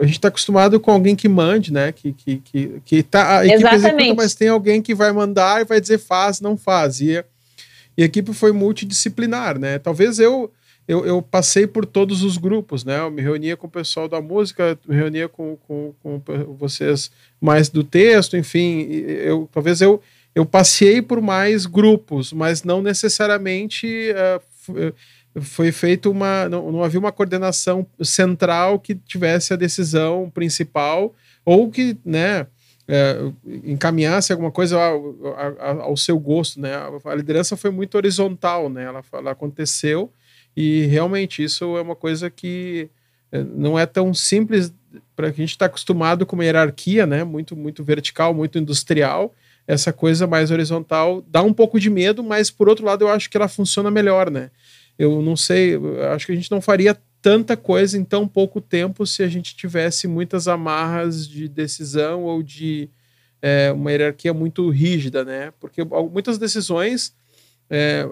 [0.00, 1.92] a gente está acostumado com alguém que mande, né?
[1.92, 3.94] Que, que, que, que tá, a equipe Exatamente.
[3.94, 7.00] executa, mas tem alguém que vai mandar e vai dizer faz, não faz.
[7.00, 7.24] E,
[7.96, 9.78] e a equipe foi multidisciplinar, né?
[9.78, 10.50] Talvez eu,
[10.88, 12.98] eu, eu passei por todos os grupos, né?
[12.98, 16.20] Eu me reunia com o pessoal da música, me reunia com, com, com
[16.58, 17.08] vocês
[17.40, 18.80] mais do texto, enfim.
[18.80, 20.02] Eu, talvez eu,
[20.34, 23.86] eu passei por mais grupos, mas não necessariamente.
[24.68, 24.92] Uh,
[25.40, 26.48] foi feito uma.
[26.48, 31.14] Não, não, havia uma coordenação central que tivesse a decisão principal
[31.44, 32.46] ou que, né,
[32.86, 33.18] é,
[33.64, 35.14] encaminhasse alguma coisa ao,
[35.58, 36.72] ao, ao, seu gosto, né?
[37.04, 38.84] A liderança foi muito horizontal, né?
[38.84, 40.10] Ela, ela aconteceu
[40.56, 42.88] e realmente isso é uma coisa que
[43.32, 44.72] não é tão simples
[45.16, 47.24] para a gente está acostumado com uma hierarquia, né?
[47.24, 49.34] Muito, muito vertical, muito industrial.
[49.66, 53.30] Essa coisa mais horizontal dá um pouco de medo, mas por outro lado eu acho
[53.30, 54.50] que ela funciona melhor, né?
[54.98, 58.60] eu não sei, eu acho que a gente não faria tanta coisa em tão pouco
[58.60, 62.88] tempo se a gente tivesse muitas amarras de decisão ou de
[63.40, 65.52] é, uma hierarquia muito rígida, né?
[65.58, 67.14] Porque muitas decisões,
[67.68, 68.06] é,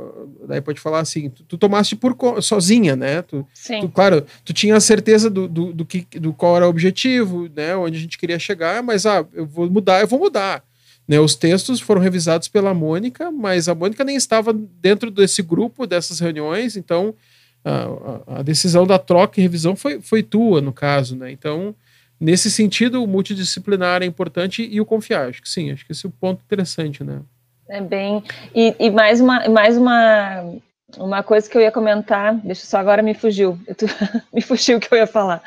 [0.46, 3.22] daí pode falar assim, tu, tu tomaste por sozinha, né?
[3.22, 3.46] Tu.
[3.82, 7.76] Tu, claro, tu tinha certeza do, do, do, que, do qual era o objetivo, né?
[7.76, 10.64] Onde a gente queria chegar, mas ah, eu vou mudar, eu vou mudar.
[11.12, 15.86] Né, os textos foram revisados pela Mônica, mas a Mônica nem estava dentro desse grupo,
[15.86, 17.14] dessas reuniões, então
[17.62, 21.14] a, a, decisão da troca e revisão foi, foi tua, no caso.
[21.14, 21.30] Né?
[21.30, 21.74] Então,
[22.18, 25.28] nesse sentido, o multidisciplinar é importante e o confiar.
[25.28, 27.04] Acho que sim, acho que esse é o um ponto interessante.
[27.04, 27.20] Né?
[27.68, 28.24] É bem.
[28.54, 30.54] E, e mais, uma, mais uma,
[30.96, 33.58] uma coisa que eu ia comentar, deixa só agora me fugiu.
[33.76, 33.84] Tô,
[34.32, 35.42] me fugiu o que eu ia falar.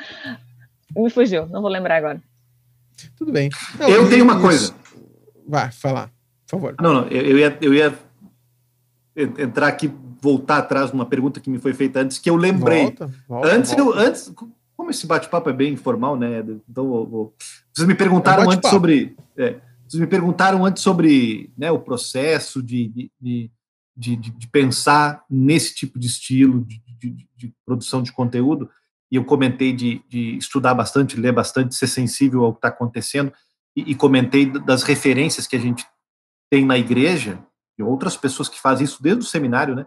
[0.94, 2.22] Me fugiu, não vou lembrar agora.
[3.18, 3.50] Tudo bem.
[3.80, 4.42] Não, eu tenho uma isso.
[4.42, 4.85] coisa.
[5.46, 6.08] Vai, falar,
[6.46, 6.74] por favor.
[6.80, 7.98] Não, não, eu ia, eu ia
[9.16, 9.90] entrar aqui,
[10.20, 12.84] voltar atrás numa pergunta que me foi feita antes, que eu lembrei.
[12.84, 14.00] Volta, volta, antes, volta.
[14.00, 14.32] Eu, antes,
[14.76, 16.40] como esse bate-papo é bem informal, né?
[16.68, 17.34] Então, vou, vou...
[17.72, 19.16] vocês me perguntaram é antes sobre.
[19.36, 19.56] É,
[19.88, 23.50] vocês me perguntaram antes sobre né, o processo de, de,
[23.96, 28.68] de, de, pensar nesse tipo de estilo de, produção de conteúdo,
[29.10, 30.02] e eu comentei de
[30.36, 33.32] estudar bastante, ler bastante, ser sensível ao que está acontecendo
[33.76, 35.86] e, e comentei das referências que a gente
[36.50, 37.44] tem na igreja,
[37.78, 39.86] e outras pessoas que fazem isso desde o seminário, né?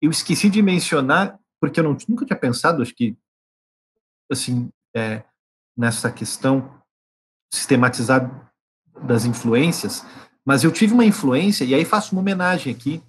[0.00, 3.16] Eu esqueci de mencionar, porque eu não, nunca tinha pensado, acho que,
[4.30, 5.22] assim, é,
[5.76, 6.82] nessa questão
[7.52, 8.50] sistematizada
[9.02, 10.04] das influências,
[10.44, 13.02] mas eu tive uma influência, e aí faço uma homenagem aqui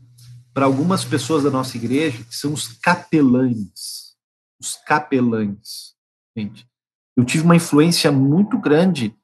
[0.54, 4.18] para algumas pessoas da nossa igreja, que são os capelães.
[4.60, 5.96] Os capelães.
[6.36, 6.68] Gente,
[7.16, 9.18] eu tive uma influência muito grande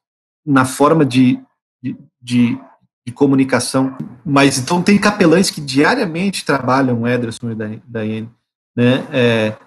[0.45, 1.39] na forma de,
[1.81, 2.59] de, de,
[3.05, 3.97] de comunicação.
[4.25, 8.29] Mas então tem capelães que diariamente trabalham, Ederson e Daiane,
[8.75, 9.07] né?
[9.11, 9.57] É,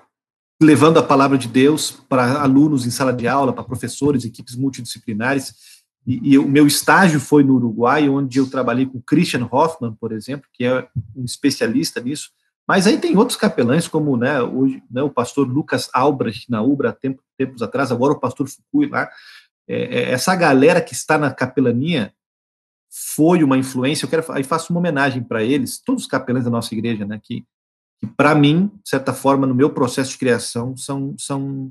[0.61, 5.55] levando a palavra de Deus para alunos em sala de aula, para professores, equipes multidisciplinares.
[6.07, 10.11] E, e, o meu estágio foi no Uruguai, onde eu trabalhei com Christian Hoffman, por
[10.11, 12.31] exemplo, que é um especialista nisso.
[12.67, 16.93] Mas aí tem outros capelães, como né, hoje, né, o pastor Lucas Albrecht na Ubra,
[16.93, 19.09] tempo, tempos atrás, agora o pastor Fukui lá.
[19.69, 22.13] É, é, essa galera que está na capelania
[22.91, 24.07] foi uma influência.
[24.07, 27.21] Eu quero aí faço uma homenagem para eles, todos os capelães da nossa igreja, né,
[27.23, 27.45] que,
[28.01, 31.71] que para mim, de certa forma, no meu processo de criação, são, são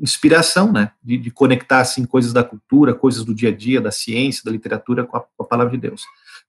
[0.00, 0.92] inspiração, né?
[1.02, 4.50] De, de, conectar assim coisas da cultura, coisas do dia a dia, da ciência, da
[4.50, 6.02] literatura com a, com a palavra de Deus.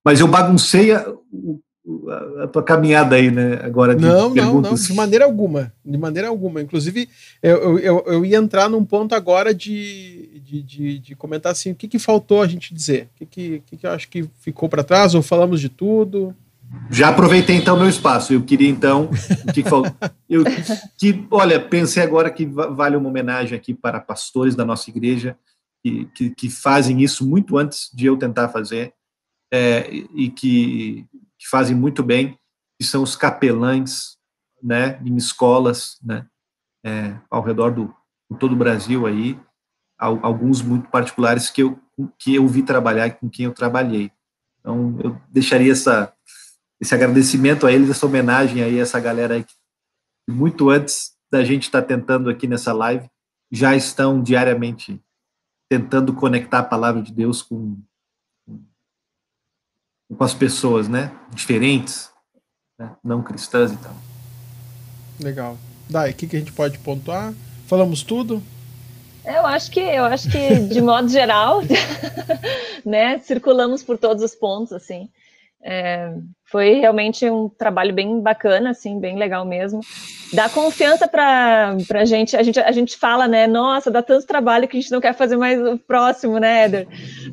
[0.03, 1.05] Mas eu baguncei a,
[2.07, 3.59] a, a tua caminhada aí, né?
[3.63, 4.71] Agora de não, perguntas.
[4.71, 6.61] não, não, de maneira alguma, de maneira alguma.
[6.61, 7.07] Inclusive,
[7.41, 11.75] eu, eu, eu ia entrar num ponto agora de, de, de, de comentar assim, o
[11.75, 14.67] que, que faltou a gente dizer, o que, que, que, que eu acho que ficou
[14.67, 16.35] para trás ou falamos de tudo.
[16.91, 18.33] Já aproveitei então meu espaço.
[18.33, 19.09] Eu queria então
[19.53, 19.63] que,
[20.29, 20.43] eu
[20.97, 25.37] que olha pensei agora que vale uma homenagem aqui para pastores da nossa igreja
[25.81, 28.93] que, que, que fazem isso muito antes de eu tentar fazer
[29.51, 31.05] é, e que,
[31.47, 32.37] que, fazem muito bem,
[32.77, 34.17] que são os capelães,
[34.61, 36.27] né, em escolas, né,
[36.85, 37.95] é, ao redor do
[38.37, 39.39] todo o Brasil aí,
[39.97, 41.79] alguns muito particulares que eu
[42.19, 44.11] que eu vi trabalhar com quem eu trabalhei.
[44.59, 46.13] Então eu deixaria essa
[46.79, 49.53] esse agradecimento a eles, essa homenagem aí a essa galera aí que
[50.29, 53.09] muito antes da gente estar tá tentando aqui nessa live,
[53.49, 55.01] já estão diariamente
[55.69, 57.81] tentando conectar a palavra de Deus com,
[60.15, 61.11] com as pessoas, né?
[61.33, 62.09] Diferentes,
[62.79, 62.95] né?
[63.03, 63.95] não cristãs e tal.
[65.19, 65.57] Legal.
[65.89, 67.33] Dai, o que, que a gente pode pontuar?
[67.65, 68.41] Falamos tudo?
[69.25, 71.61] Eu acho que eu acho que de modo geral,
[72.85, 75.09] né, circulamos por todos os pontos assim.
[75.63, 76.13] É,
[76.49, 79.81] foi realmente um trabalho bem bacana, assim, bem legal mesmo.
[80.33, 82.35] Dá confiança para a gente.
[82.35, 82.97] A gente.
[82.97, 83.47] Fala, né?
[83.47, 86.87] Nossa, dá tanto trabalho que a gente não quer fazer mais o próximo, né, Éder?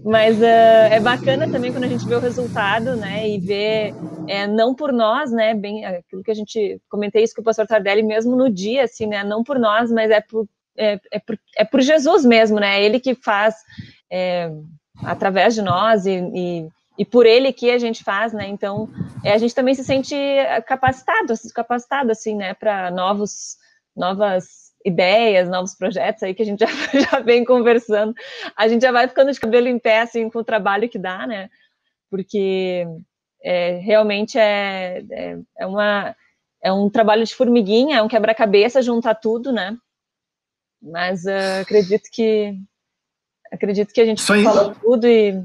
[0.04, 0.44] Mas uh,
[0.90, 3.28] é bacana também quando a gente vê o resultado, né?
[3.28, 3.94] E vê,
[4.26, 5.54] é, não por nós, né?
[5.54, 9.06] Bem, aquilo que a gente comentei isso com o pastor Tardelli mesmo no dia, assim,
[9.06, 9.22] né?
[9.22, 10.46] Não por nós, mas é por,
[10.76, 12.80] é, é por, é por Jesus mesmo, né?
[12.80, 13.54] É ele que faz
[14.10, 14.50] é,
[15.02, 16.68] através de nós e, e
[16.98, 18.46] e por ele que a gente faz, né?
[18.48, 18.88] Então,
[19.24, 20.14] é, a gente também se sente
[20.66, 23.56] capacitado, capacitado assim, né, para novos,
[23.96, 26.60] novas ideias, novos projetos aí que a gente
[26.92, 28.14] já, já vem conversando.
[28.56, 31.26] A gente já vai ficando de cabelo em pé assim com o trabalho que dá,
[31.26, 31.48] né?
[32.10, 32.86] Porque
[33.42, 36.14] é, realmente é, é, é, uma
[36.62, 39.76] é um trabalho de formiguinha, é um quebra-cabeça juntar tudo, né?
[40.80, 42.54] Mas uh, acredito que
[43.50, 45.42] acredito que a gente falou tudo e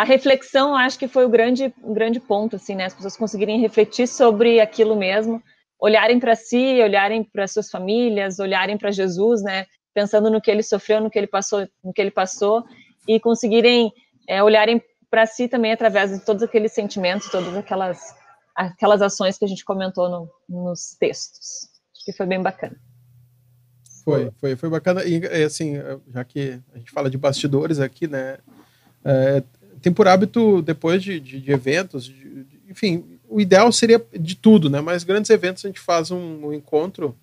[0.00, 2.86] a reflexão, acho que foi o grande, o grande ponto, assim, né?
[2.86, 5.42] As pessoas conseguirem refletir sobre aquilo mesmo,
[5.78, 9.66] olharem para si, olharem para suas famílias, olharem para Jesus, né?
[9.92, 12.64] Pensando no que ele sofreu, no que ele passou, no que ele passou,
[13.06, 13.92] e conseguirem
[14.26, 18.14] é, olharem para si também através de todos aqueles sentimentos, todas aquelas
[18.56, 21.68] aquelas ações que a gente comentou no, nos textos.
[21.94, 22.74] Acho que foi bem bacana.
[24.02, 25.04] Foi, foi, foi bacana.
[25.04, 25.74] E assim,
[26.08, 28.38] já que a gente fala de bastidores aqui, né?
[29.04, 29.42] É,
[29.80, 34.68] tem por hábito, depois de, de, de eventos, de, enfim, o ideal seria de tudo,
[34.68, 34.80] né?
[34.80, 37.16] Mas grandes eventos a gente faz um, um encontro,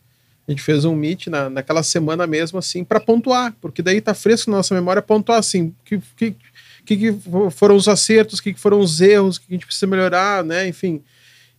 [0.48, 4.14] a gente fez um meet na, naquela semana mesmo, assim, para pontuar, porque daí tá
[4.14, 6.36] fresco na nossa memória pontuar, assim, que, que,
[6.86, 7.18] que
[7.52, 10.68] foram os acertos, que foram os erros, que a gente precisa melhorar, né?
[10.68, 11.04] Enfim.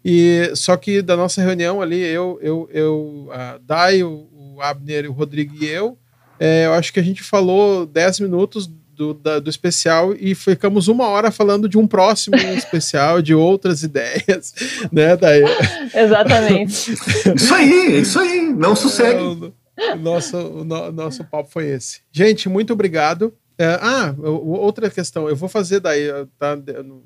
[0.05, 5.11] E só que da nossa reunião ali, eu, eu, eu a Dai, o, o Abner,
[5.11, 5.99] o Rodrigo e eu,
[6.40, 10.88] é, eu acho que a gente falou 10 minutos do, da, do especial e ficamos
[10.88, 14.53] uma hora falando de um próximo especial, de outras ideias,
[14.90, 15.44] né, Daí?
[15.94, 16.92] Exatamente.
[17.34, 19.55] isso aí, isso aí, não sossegue.
[19.76, 22.01] É, o, nosso, o no, nosso papo foi esse.
[22.11, 23.32] Gente, muito obrigado.
[23.57, 26.59] É, ah, outra questão, eu vou fazer daí, tá,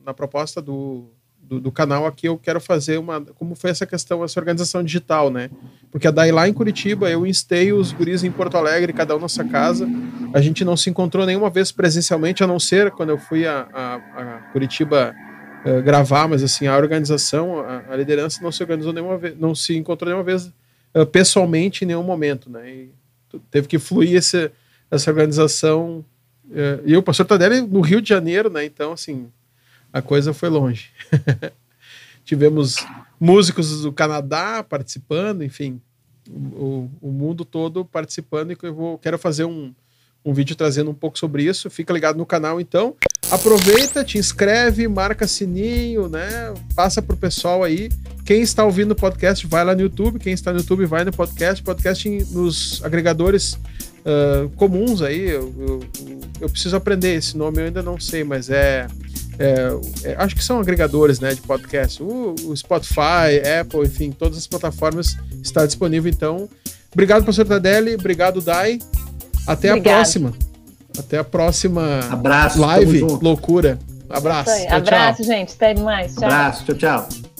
[0.04, 1.10] na proposta do,
[1.42, 3.20] do, do, canal aqui, eu quero fazer uma.
[3.20, 5.50] Como foi essa questão, essa organização digital, né?
[5.90, 9.28] Porque daí lá em Curitiba eu instei os guris em Porto Alegre, cada um na
[9.28, 9.86] sua casa.
[10.32, 13.68] A gente não se encontrou nenhuma vez presencialmente, a não ser quando eu fui a,
[13.72, 15.14] a, a Curitiba
[15.66, 19.54] uh, gravar, mas assim, a organização, a, a, liderança não se organizou nenhuma vez, não
[19.54, 20.46] se encontrou nenhuma vez
[20.94, 22.70] uh, pessoalmente em nenhum momento, né?
[22.70, 22.90] E
[23.50, 24.50] teve que fluir esse,
[24.90, 26.04] essa organização.
[26.46, 28.64] Uh, e o pastor Tadelli no Rio de Janeiro, né?
[28.64, 29.28] Então, assim,
[29.92, 30.90] a coisa foi longe.
[32.24, 32.76] tivemos
[33.18, 35.80] músicos do Canadá participando, enfim,
[36.30, 39.74] o, o mundo todo participando e eu vou, quero fazer um,
[40.24, 41.68] um vídeo trazendo um pouco sobre isso.
[41.68, 42.94] Fica ligado no canal então.
[43.30, 46.52] Aproveita, te inscreve, marca sininho, né?
[46.74, 47.88] Passa pro pessoal aí.
[48.24, 50.18] Quem está ouvindo o podcast, vai lá no YouTube.
[50.18, 51.62] Quem está no YouTube, vai no podcast.
[51.62, 55.30] Podcast nos agregadores uh, comuns aí.
[55.30, 55.80] Eu, eu,
[56.42, 58.86] eu, preciso aprender esse nome, eu ainda não sei, mas é.
[58.86, 58.86] é,
[59.38, 62.02] é acho que são agregadores né, de podcast.
[62.02, 66.10] O, o, Spotify, Apple, enfim, todas as plataformas está disponível.
[66.10, 66.48] Então,
[66.92, 67.94] obrigado, professor Tadelli.
[67.94, 68.78] Obrigado, Dai.
[69.46, 69.96] Até Obrigada.
[69.96, 70.32] a próxima.
[70.98, 73.00] Até a próxima Abraço, live.
[73.00, 73.78] Loucura.
[74.08, 74.50] Abraço.
[74.50, 75.26] Tchau, Abraço, tchau.
[75.26, 75.54] gente.
[75.54, 76.14] Até mais.
[76.14, 76.24] Tchau.
[76.24, 76.64] Abraço.
[76.64, 77.31] Tchau, tchau.